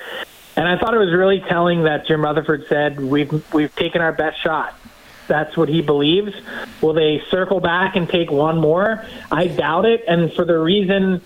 And 0.56 0.68
I 0.68 0.78
thought 0.78 0.94
it 0.94 0.98
was 0.98 1.12
really 1.12 1.40
telling 1.40 1.84
that 1.84 2.06
Jim 2.06 2.22
Rutherford 2.22 2.66
said 2.68 3.00
we've 3.00 3.52
we've 3.52 3.74
taken 3.74 4.02
our 4.02 4.12
best 4.12 4.40
shot. 4.42 4.78
That's 5.26 5.56
what 5.56 5.68
he 5.68 5.80
believes. 5.80 6.34
Will 6.82 6.92
they 6.92 7.22
circle 7.30 7.60
back 7.60 7.96
and 7.96 8.08
take 8.08 8.30
one 8.30 8.58
more? 8.58 9.04
I 9.30 9.46
doubt 9.46 9.86
it, 9.86 10.04
and 10.06 10.32
for 10.34 10.44
the 10.44 10.58
reason 10.58 11.22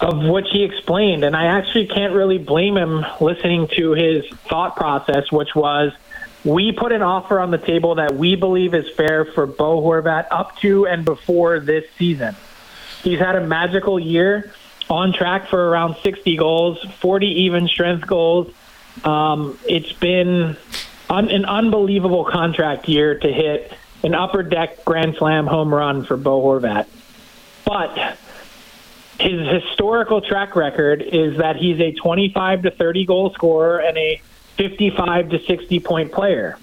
of 0.00 0.24
which 0.24 0.46
he 0.52 0.62
explained. 0.62 1.24
And 1.24 1.34
I 1.34 1.46
actually 1.46 1.86
can't 1.86 2.14
really 2.14 2.38
blame 2.38 2.76
him 2.76 3.04
listening 3.20 3.68
to 3.76 3.92
his 3.92 4.24
thought 4.48 4.76
process, 4.76 5.32
which 5.32 5.54
was 5.54 5.92
we 6.48 6.72
put 6.72 6.92
an 6.92 7.02
offer 7.02 7.38
on 7.38 7.50
the 7.50 7.58
table 7.58 7.96
that 7.96 8.14
we 8.14 8.34
believe 8.34 8.72
is 8.74 8.88
fair 8.88 9.26
for 9.26 9.46
Bo 9.46 9.82
Horvat 9.82 10.28
up 10.30 10.56
to 10.60 10.86
and 10.86 11.04
before 11.04 11.60
this 11.60 11.84
season. 11.98 12.34
He's 13.02 13.18
had 13.18 13.36
a 13.36 13.46
magical 13.46 14.00
year 14.00 14.50
on 14.88 15.12
track 15.12 15.48
for 15.48 15.68
around 15.68 15.96
60 16.02 16.36
goals, 16.36 16.82
40 17.00 17.26
even 17.26 17.68
strength 17.68 18.06
goals. 18.06 18.50
Um, 19.04 19.58
it's 19.68 19.92
been 19.92 20.56
un- 21.10 21.28
an 21.28 21.44
unbelievable 21.44 22.24
contract 22.24 22.88
year 22.88 23.18
to 23.18 23.30
hit 23.30 23.74
an 24.02 24.14
upper 24.14 24.42
deck 24.42 24.86
grand 24.86 25.16
slam 25.16 25.46
home 25.46 25.72
run 25.72 26.04
for 26.04 26.16
Bo 26.16 26.40
Horvat. 26.40 26.86
But 27.66 28.16
his 29.20 29.46
historical 29.46 30.22
track 30.22 30.56
record 30.56 31.02
is 31.02 31.36
that 31.38 31.56
he's 31.56 31.78
a 31.78 31.92
25 31.92 32.62
to 32.62 32.70
30 32.70 33.04
goal 33.04 33.34
scorer 33.34 33.80
and 33.80 33.98
a 33.98 34.22
55 34.58 35.30
to 35.30 35.38
60 35.40 35.80
point 35.80 36.12
player. 36.12 36.58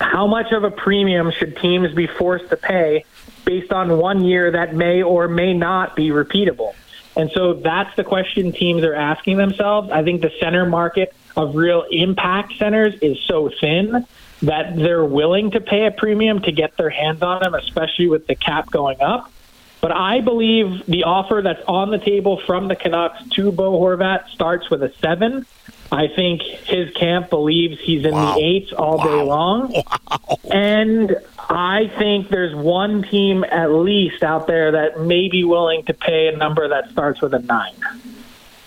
How 0.00 0.26
much 0.26 0.52
of 0.52 0.64
a 0.64 0.70
premium 0.70 1.30
should 1.30 1.56
teams 1.58 1.92
be 1.94 2.06
forced 2.06 2.48
to 2.50 2.56
pay 2.56 3.04
based 3.44 3.72
on 3.72 3.98
one 3.98 4.24
year 4.24 4.50
that 4.52 4.74
may 4.74 5.02
or 5.02 5.28
may 5.28 5.52
not 5.52 5.96
be 5.96 6.08
repeatable? 6.08 6.74
And 7.16 7.30
so 7.32 7.54
that's 7.54 7.94
the 7.96 8.04
question 8.04 8.52
teams 8.52 8.84
are 8.84 8.94
asking 8.94 9.38
themselves. 9.38 9.90
I 9.90 10.02
think 10.02 10.20
the 10.20 10.32
center 10.38 10.66
market 10.66 11.14
of 11.36 11.54
real 11.54 11.84
impact 11.90 12.54
centers 12.58 12.94
is 13.00 13.18
so 13.20 13.50
thin 13.60 14.06
that 14.42 14.76
they're 14.76 15.04
willing 15.04 15.50
to 15.52 15.60
pay 15.60 15.86
a 15.86 15.90
premium 15.90 16.40
to 16.42 16.52
get 16.52 16.76
their 16.76 16.90
hands 16.90 17.22
on 17.22 17.42
them, 17.42 17.54
especially 17.54 18.08
with 18.08 18.26
the 18.26 18.34
cap 18.34 18.70
going 18.70 19.00
up. 19.00 19.32
But 19.80 19.92
I 19.92 20.20
believe 20.20 20.84
the 20.86 21.04
offer 21.04 21.40
that's 21.42 21.62
on 21.66 21.90
the 21.90 21.98
table 21.98 22.40
from 22.46 22.68
the 22.68 22.76
Canucks 22.76 23.22
to 23.30 23.52
Bo 23.52 23.78
Horvat 23.78 24.28
starts 24.28 24.68
with 24.68 24.82
a 24.82 24.92
seven. 25.00 25.46
I 25.92 26.08
think 26.08 26.42
his 26.42 26.92
camp 26.94 27.30
believes 27.30 27.78
he's 27.80 28.04
in 28.04 28.12
Wow. 28.12 28.34
the 28.34 28.40
eights 28.44 28.72
all 28.72 28.98
day 29.02 29.22
long. 29.22 29.72
And 30.50 31.16
I 31.50 31.90
think 31.98 32.28
there's 32.28 32.54
one 32.54 33.02
team 33.02 33.44
at 33.44 33.70
least 33.72 34.22
out 34.22 34.46
there 34.46 34.72
that 34.72 35.00
may 35.00 35.28
be 35.28 35.44
willing 35.44 35.82
to 35.84 35.94
pay 35.94 36.28
a 36.28 36.36
number 36.36 36.68
that 36.68 36.90
starts 36.90 37.20
with 37.20 37.34
a 37.34 37.40
nine. 37.40 37.74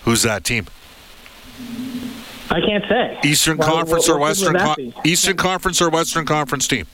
Who's 0.04 0.24
that 0.24 0.44
team? 0.44 0.68
I 2.52 2.62
can't 2.62 2.86
say. 2.88 3.20
Eastern 3.24 3.58
Well, 3.58 3.70
Conference 3.70 4.08
what- 4.08 4.16
or 4.16 4.20
what 4.20 4.38
would 4.40 4.54
Western? 4.54 4.94
Con- 4.94 4.94
Eastern 5.06 5.38
Conference 5.38 5.82
or 5.82 5.90
Western 5.90 6.26
Conference 6.26 6.68
team? 6.68 6.86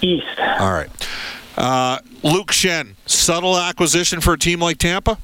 East. 0.00 0.26
All 0.38 0.72
right. 0.72 0.88
Uh, 1.56 1.98
Luke 2.22 2.50
Schenn, 2.52 2.94
subtle 3.06 3.56
acquisition 3.58 4.20
for 4.20 4.34
a 4.34 4.38
team 4.38 4.60
like 4.60 4.78
Tampa. 4.78 5.18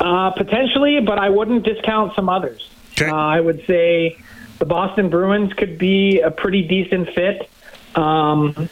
Uh, 0.00 0.30
potentially, 0.30 1.00
but 1.00 1.18
I 1.18 1.30
wouldn't 1.30 1.64
discount 1.64 2.14
some 2.14 2.28
others. 2.28 2.70
Okay. 2.92 3.10
Uh, 3.10 3.14
I 3.14 3.40
would 3.40 3.64
say 3.66 4.18
the 4.58 4.66
Boston 4.66 5.08
Bruins 5.08 5.52
could 5.54 5.78
be 5.78 6.20
a 6.20 6.30
pretty 6.30 6.62
decent 6.62 7.10
fit. 7.10 7.48
Um, 7.94 8.68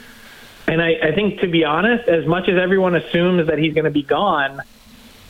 and 0.66 0.80
I, 0.80 0.94
I 1.02 1.14
think, 1.14 1.40
to 1.40 1.48
be 1.48 1.64
honest, 1.64 2.08
as 2.08 2.26
much 2.26 2.48
as 2.48 2.56
everyone 2.58 2.94
assumes 2.94 3.48
that 3.48 3.58
he's 3.58 3.74
going 3.74 3.84
to 3.84 3.90
be 3.90 4.02
gone, 4.02 4.60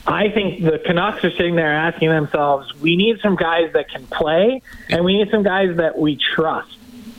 I 0.07 0.29
think 0.29 0.63
the 0.63 0.79
Canucks 0.79 1.25
are 1.25 1.31
sitting 1.31 1.57
there 1.57 1.73
asking 1.73 2.11
themselves, 2.11 2.75
we 2.75 2.97
need 2.97 3.21
some 3.21 3.37
guys 3.37 3.73
that 3.73 3.89
can 3.91 4.07
play, 4.07 4.63
and 4.89 5.05
we 5.05 5.19
need 5.19 5.31
some 5.31 5.43
guys 5.43 5.77
that 5.77 5.99
we 5.99 6.17
trust. 6.17 6.77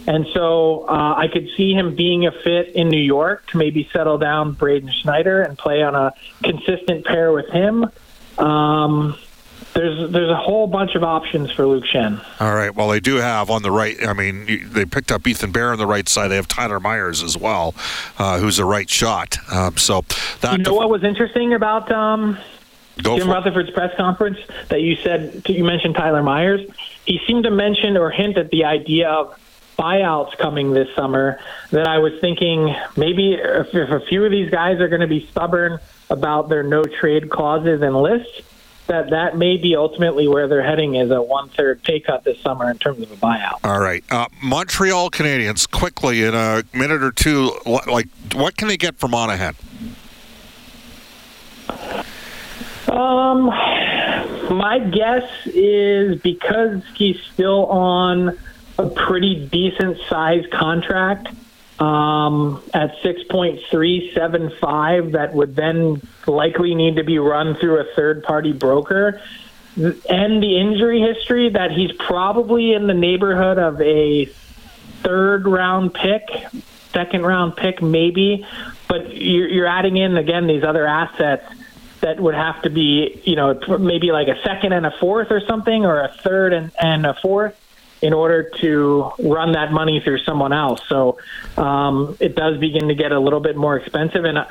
And 0.08 0.26
so 0.34 0.86
uh, 0.88 1.14
I 1.16 1.28
could 1.28 1.48
see 1.56 1.74
him 1.74 1.96
being 1.96 2.26
a 2.26 2.32
fit 2.32 2.70
in 2.70 2.90
New 2.90 3.02
York 3.02 3.46
to 3.52 3.58
maybe 3.58 3.88
settle 3.94 4.18
down 4.18 4.54
Braden 4.54 4.92
Schneider 4.92 5.44
and 5.44 5.58
play 5.58 5.84
on 5.84 5.96
a 5.96 6.14
consistent 6.44 7.06
pair 7.06 7.32
with 7.32 7.50
him. 7.50 7.86
Um, 8.42 9.18
there's 9.74 10.12
there's 10.12 10.30
a 10.30 10.36
whole 10.36 10.68
bunch 10.68 10.96
of 10.96 11.04
options 11.04 11.52
for 11.52 11.66
Luke 11.66 11.86
Schenn. 11.86 12.24
All 12.42 12.54
right. 12.54 12.76
Well, 12.76 12.90
they 12.90 13.00
do 13.00 13.16
have 13.16 13.50
on 13.50 13.64
the 13.64 13.72
right. 13.72 13.96
I 14.06 14.14
mean, 14.14 14.68
they 14.72 14.86
picked 14.86 15.12
up 15.12 15.26
Ethan 15.26 15.52
Bear 15.52 15.72
on 15.72 15.78
the 15.78 15.88
right 15.88 16.10
side. 16.10 16.28
They 16.28 16.36
have 16.36 16.48
Tyler 16.48 16.80
Myers 16.80 17.24
as 17.24 17.38
well, 17.38 17.74
uh, 18.18 18.40
who's 18.40 18.60
a 18.60 18.66
right 18.66 18.90
shot. 18.90 19.38
Um, 19.52 19.78
so 19.78 20.04
that 20.42 20.58
You 20.58 20.64
know 20.64 20.74
what 20.74 20.90
was 20.90 21.04
interesting 21.04 21.54
about 21.54 21.90
um, 21.92 22.38
Jim 22.98 23.20
for 23.20 23.22
it. 23.22 23.26
Rutherford's 23.28 23.72
press 23.72 23.96
conference 23.96 24.40
that 24.70 24.82
you 24.82 24.98
said 24.98 25.44
you 25.48 25.64
mentioned 25.64 25.96
Tyler 25.96 26.24
Myers. 26.24 26.70
He 27.06 27.22
seemed 27.26 27.46
to 27.46 27.52
mention 27.52 27.96
or 27.96 28.12
hint 28.12 28.38
at 28.38 28.50
the 28.50 28.66
idea 28.66 29.10
of 29.10 29.38
buyouts 29.80 30.38
coming 30.38 30.74
this 30.74 30.94
summer. 30.96 31.40
That 31.72 31.88
I 31.88 32.00
was 32.00 32.14
thinking 32.20 32.76
maybe 32.98 33.34
if, 33.34 33.74
if 33.74 33.90
a 33.90 34.02
few 34.02 34.26
of 34.26 34.32
these 34.32 34.52
guys 34.52 34.82
are 34.82 34.90
going 34.90 35.02
to 35.02 35.08
be 35.08 35.26
stubborn 35.28 35.80
about 36.12 36.50
their 36.50 36.62
no 36.62 36.84
trade 36.84 37.30
clauses 37.30 37.82
and 37.82 37.96
lists, 37.96 38.42
that 38.88 39.10
that 39.12 39.38
may 39.38 39.56
be 39.56 39.76
ultimately 39.76 40.28
where 40.28 40.48
they're 40.48 40.62
heading 40.64 40.96
is 40.96 41.10
a 41.10 41.22
one 41.22 41.48
third 41.50 41.82
pay 41.82 42.02
cut 42.02 42.26
this 42.26 42.40
summer 42.42 42.70
in 42.70 42.78
terms 42.78 43.02
of 43.02 43.12
a 43.12 43.16
buyout. 43.16 43.60
All 43.64 43.80
right. 43.80 44.04
Uh, 44.12 44.28
Montreal 44.44 45.10
Canadiens, 45.10 45.70
quickly 45.70 46.24
in 46.24 46.36
a 46.36 46.64
minute 46.74 47.02
or 47.02 47.12
two, 47.12 47.48
what, 47.64 47.88
like 47.88 48.10
what 48.34 48.58
can 48.58 48.68
they 48.68 48.78
get 48.78 48.98
from 48.98 49.12
Monahan? 49.12 49.56
Um, 52.90 53.46
my 53.46 54.80
guess 54.92 55.30
is 55.46 56.20
because 56.22 56.84
he's 56.96 57.20
still 57.34 57.68
on 57.68 58.38
a 58.78 58.90
pretty 58.90 59.48
decent 59.48 59.98
size 60.10 60.46
contract 60.52 61.30
um, 61.82 62.64
at 62.76 62.96
6.375 62.98 65.14
that 65.14 65.34
would 65.34 65.56
then 65.56 66.00
likely 66.28 66.76
need 66.76 66.98
to 66.98 67.04
be 67.04 67.18
run 67.18 67.56
through 67.56 67.80
a 67.80 67.86
third 67.96 68.24
party 68.24 68.54
broker. 68.54 69.20
And 69.76 70.44
the 70.44 70.60
injury 70.60 71.02
history 71.02 71.50
that 71.50 71.72
he's 71.72 71.92
probably 71.94 72.74
in 72.74 72.86
the 72.86 72.94
neighborhood 72.94 73.58
of 73.58 73.82
a 73.82 74.26
third 75.02 75.48
round 75.48 75.96
pick, 75.96 76.30
second 76.94 77.26
round 77.26 77.56
pick 77.56 77.82
maybe, 77.82 78.46
but 78.88 79.16
you're, 79.16 79.66
adding 79.66 79.98
in 79.98 80.18
again 80.18 80.46
these 80.46 80.64
other 80.64 80.86
assets 80.86 81.52
that 82.02 82.20
would 82.20 82.36
have 82.36 82.62
to 82.62 82.70
be, 82.70 83.20
you 83.24 83.36
know, 83.36 83.60
maybe 83.80 84.12
like 84.12 84.28
a 84.28 84.40
second 84.44 84.74
and 84.74 84.86
a 84.86 84.92
fourth 84.92 85.32
or 85.32 85.40
something, 85.40 85.84
or 85.86 86.02
a 86.02 86.10
third 86.24 86.54
and, 86.54 86.72
and 86.80 87.08
a 87.08 87.16
fourth 87.16 87.58
in 88.02 88.14
order 88.14 88.50
to 88.62 89.12
run 89.20 89.52
that 89.52 89.72
money 89.72 90.00
through 90.00 90.20
someone 90.20 90.54
else. 90.54 90.82
So 90.88 91.20
um, 91.58 92.18
it 92.20 92.36
does 92.36 92.58
begin 92.58 92.88
to 92.88 92.96
get 92.96 93.12
a 93.12 93.20
little 93.20 93.40
bit 93.40 93.56
more 93.56 93.78
expensive. 93.78 94.26
And 94.26 94.40
I, 94.40 94.48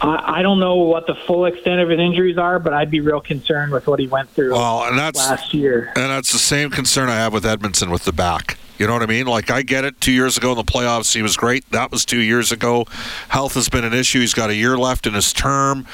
I 0.00 0.42
don't 0.42 0.60
know 0.60 0.76
what 0.76 1.06
the 1.06 1.14
full 1.14 1.44
extent 1.44 1.80
of 1.80 1.90
his 1.90 2.00
injuries 2.00 2.38
are, 2.38 2.58
but 2.58 2.72
I'd 2.72 2.90
be 2.90 3.00
real 3.00 3.20
concerned 3.20 3.72
with 3.72 3.86
what 3.86 3.98
he 3.98 4.06
went 4.06 4.30
through 4.30 4.52
Well, 4.52 4.84
and 4.84 4.98
that's 4.98 5.18
last 5.18 5.52
year. 5.52 5.92
And 5.96 6.10
that's 6.10 6.32
the 6.32 6.38
same 6.38 6.70
concern 6.70 7.08
I 7.08 7.16
have 7.16 7.32
with 7.32 7.44
Edmundson 7.44 7.90
with 7.90 8.04
the 8.04 8.12
back. 8.12 8.56
You 8.78 8.86
know 8.86 8.92
what 8.92 9.02
I 9.02 9.06
mean? 9.06 9.26
Like 9.26 9.50
I 9.50 9.62
get 9.62 9.84
it. 9.84 10.00
Two 10.00 10.12
years 10.12 10.36
ago 10.36 10.52
in 10.52 10.56
the 10.56 10.64
playoffs, 10.64 11.14
he 11.14 11.22
was 11.22 11.36
great. 11.36 11.68
That 11.72 11.90
was 11.90 12.04
two 12.04 12.20
years 12.20 12.52
ago. 12.52 12.86
Health 13.28 13.54
has 13.54 13.68
been 13.68 13.84
an 13.84 13.92
issue. 13.92 14.20
He's 14.20 14.34
got 14.34 14.50
a 14.50 14.54
year 14.54 14.78
left 14.78 15.06
in 15.06 15.14
his 15.14 15.32
term. 15.32 15.86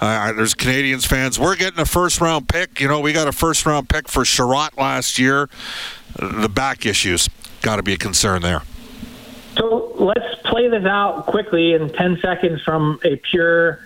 Uh, 0.00 0.32
there's 0.32 0.54
Canadiens 0.54 1.06
fans. 1.06 1.38
We're 1.38 1.56
getting 1.56 1.80
a 1.80 1.84
first 1.84 2.20
round 2.20 2.48
pick. 2.48 2.80
You 2.80 2.86
know, 2.86 3.00
we 3.00 3.12
got 3.12 3.26
a 3.26 3.32
first 3.32 3.66
round 3.66 3.88
pick 3.88 4.08
for 4.08 4.22
Chiarot 4.22 4.76
last 4.78 5.18
year. 5.18 5.48
The 6.16 6.48
back 6.48 6.86
issues 6.86 7.28
got 7.62 7.76
to 7.76 7.82
be 7.82 7.94
a 7.94 7.98
concern 7.98 8.42
there. 8.42 8.62
So 9.56 9.92
let's 9.96 10.36
play 10.44 10.68
this 10.68 10.84
out 10.84 11.26
quickly 11.26 11.72
in 11.72 11.92
10 11.92 12.20
seconds 12.22 12.62
from 12.62 13.00
a 13.04 13.16
pure 13.16 13.80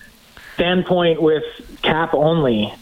standpoint 0.54 1.22
with 1.22 1.44
cap 1.80 2.12
only. 2.12 2.72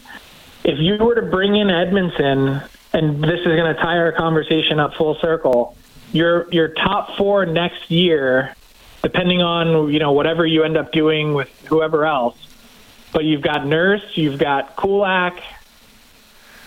If 0.63 0.77
you 0.79 0.97
were 0.97 1.15
to 1.15 1.21
bring 1.21 1.55
in 1.55 1.67
Edmundson, 1.69 2.67
and 2.93 3.23
this 3.23 3.39
is 3.39 3.45
going 3.45 3.73
to 3.73 3.81
tie 3.81 3.97
our 3.97 4.11
conversation 4.11 4.79
up 4.79 4.95
full 4.95 5.15
circle, 5.15 5.77
your 6.11 6.51
your 6.51 6.69
top 6.69 7.15
four 7.17 7.45
next 7.45 7.89
year, 7.89 8.53
depending 9.01 9.41
on 9.41 9.91
you 9.91 9.99
know 9.99 10.11
whatever 10.11 10.45
you 10.45 10.63
end 10.63 10.77
up 10.77 10.91
doing 10.91 11.33
with 11.33 11.49
whoever 11.67 12.05
else, 12.05 12.37
but 13.13 13.23
you've 13.23 13.41
got 13.41 13.65
Nurse, 13.65 14.03
you've 14.15 14.39
got 14.39 14.75
Kulak. 14.75 15.41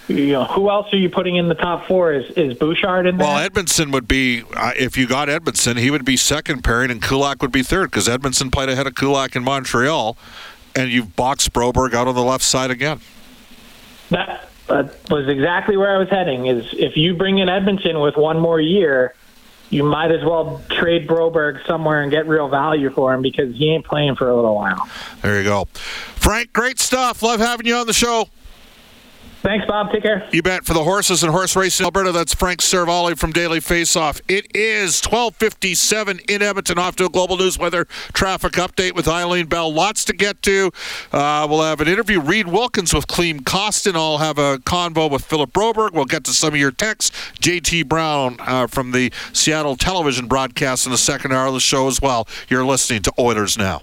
You 0.09 0.33
know 0.33 0.45
who 0.45 0.69
else 0.69 0.93
are 0.93 0.99
you 0.99 1.09
putting 1.09 1.37
in 1.37 1.49
the 1.49 1.55
top 1.55 1.87
four? 1.87 2.13
Is 2.13 2.31
is 2.33 2.59
Bouchard 2.59 3.07
in 3.07 3.17
there? 3.17 3.27
Well, 3.27 3.49
Edmundson 3.49 3.91
would 3.93 4.07
be, 4.07 4.43
uh, 4.55 4.73
if 4.77 4.99
you 4.99 5.07
got 5.07 5.29
Edmundson, 5.29 5.79
he 5.79 5.91
would 5.91 6.05
be 6.05 6.17
second 6.17 6.63
pairing, 6.63 6.91
and 6.91 7.03
Kulak 7.03 7.41
would 7.41 7.53
be 7.53 7.63
third 7.63 7.91
because 7.91 8.07
Edmundson 8.07 8.53
played 8.53 8.69
ahead 8.69 8.87
of 8.87 8.95
Kulak 8.95 9.35
in 9.35 9.45
Montreal, 9.45 10.17
and 10.77 10.91
you've 10.91 11.17
boxed 11.17 11.55
Broberg 11.55 11.95
out 11.95 12.07
on 12.07 12.15
the 12.15 12.23
left 12.23 12.45
side 12.45 12.71
again. 12.71 13.01
That, 14.11 14.51
that 14.69 15.11
was 15.11 15.29
exactly 15.29 15.77
where 15.77 15.95
I 15.95 15.99
was 15.99 16.09
heading. 16.09 16.47
Is 16.47 16.73
if 16.73 16.97
you 16.97 17.15
bring 17.15 17.39
in 17.39 17.49
Edmonton 17.49 18.01
with 18.01 18.17
one 18.17 18.39
more 18.41 18.61
year, 18.61 19.15
you 19.71 19.83
might 19.83 20.11
as 20.11 20.25
well 20.25 20.63
trade 20.71 21.07
Broberg 21.09 21.67
somewhere 21.67 22.03
and 22.03 22.11
get 22.11 22.27
real 22.27 22.49
value 22.49 22.91
for 22.91 23.13
him 23.13 23.23
because 23.23 23.55
he 23.57 23.71
ain't 23.71 23.85
playing 23.85 24.17
for 24.17 24.29
a 24.29 24.35
little 24.35 24.55
while. 24.55 24.89
There 25.23 25.39
you 25.39 25.45
go. 25.45 25.67
Frank, 26.17 26.53
great 26.53 26.79
stuff. 26.79 27.23
Love 27.23 27.41
having 27.41 27.67
you 27.67 27.75
on 27.75 27.87
the 27.87 27.93
show. 27.93 28.29
Thanks, 29.45 29.67
Bob. 29.67 29.93
Take 29.93 30.03
care. 30.03 30.27
You 30.33 30.43
bet. 30.43 30.65
For 30.65 30.73
the 30.73 30.85
horses 30.85 31.23
and 31.23 31.31
horse 31.31 31.55
racing 31.55 31.85
Alberta, 31.85 32.13
that's 32.13 32.33
Frank 32.33 32.61
Seravalli 32.61 33.19
from 33.19 33.31
Daily 33.31 33.61
Faceoff. 33.61 34.23
It 34.27 34.47
is 34.57 35.03
1257 35.05 36.21
in 36.31 36.41
Edmonton. 36.41 36.79
Off 36.79 36.97
to 36.97 37.05
a 37.05 37.11
global 37.11 37.37
news 37.37 37.59
weather 37.59 37.85
traffic 38.15 38.53
update 38.55 38.95
with 38.95 39.07
Eileen 39.07 39.45
Bell. 39.45 39.71
Lots 39.71 40.03
to 40.07 40.15
get 40.15 40.41
to. 40.45 40.71
Uh, 41.13 41.47
we'll 41.49 41.61
have 41.63 41.83
an 41.83 41.89
interview. 41.89 42.23
Reid 42.23 42.49
Wilkins 42.49 42.95
with 42.95 43.07
Clem 43.07 43.41
Costin. 43.41 43.97
I'll 43.97 44.17
have 44.17 44.39
a 44.39 44.57
convo 44.65 45.11
with 45.11 45.27
Philip 45.27 45.53
Broberg. 45.53 45.93
We'll 45.93 46.07
get 46.07 46.25
to 46.25 46.33
some 46.33 46.55
of 46.55 46.59
your 46.59 46.71
texts. 46.71 47.11
JT 47.39 47.87
Brown 47.87 48.39
uh, 48.41 48.67
from 48.67 48.93
the 48.93 49.13
Seattle 49.35 49.77
television 49.77 50.27
broadcast 50.27 50.87
in 50.87 50.93
the 50.93 50.99
second 50.99 51.33
hour 51.33 51.49
of 51.49 51.55
the 51.55 51.61
show 51.61 51.87
as 51.87 52.01
well. 52.01 52.27
You're 52.49 52.65
listening 52.65 53.03
to 53.03 53.13
Oilers 53.19 53.59
Now. 53.59 53.83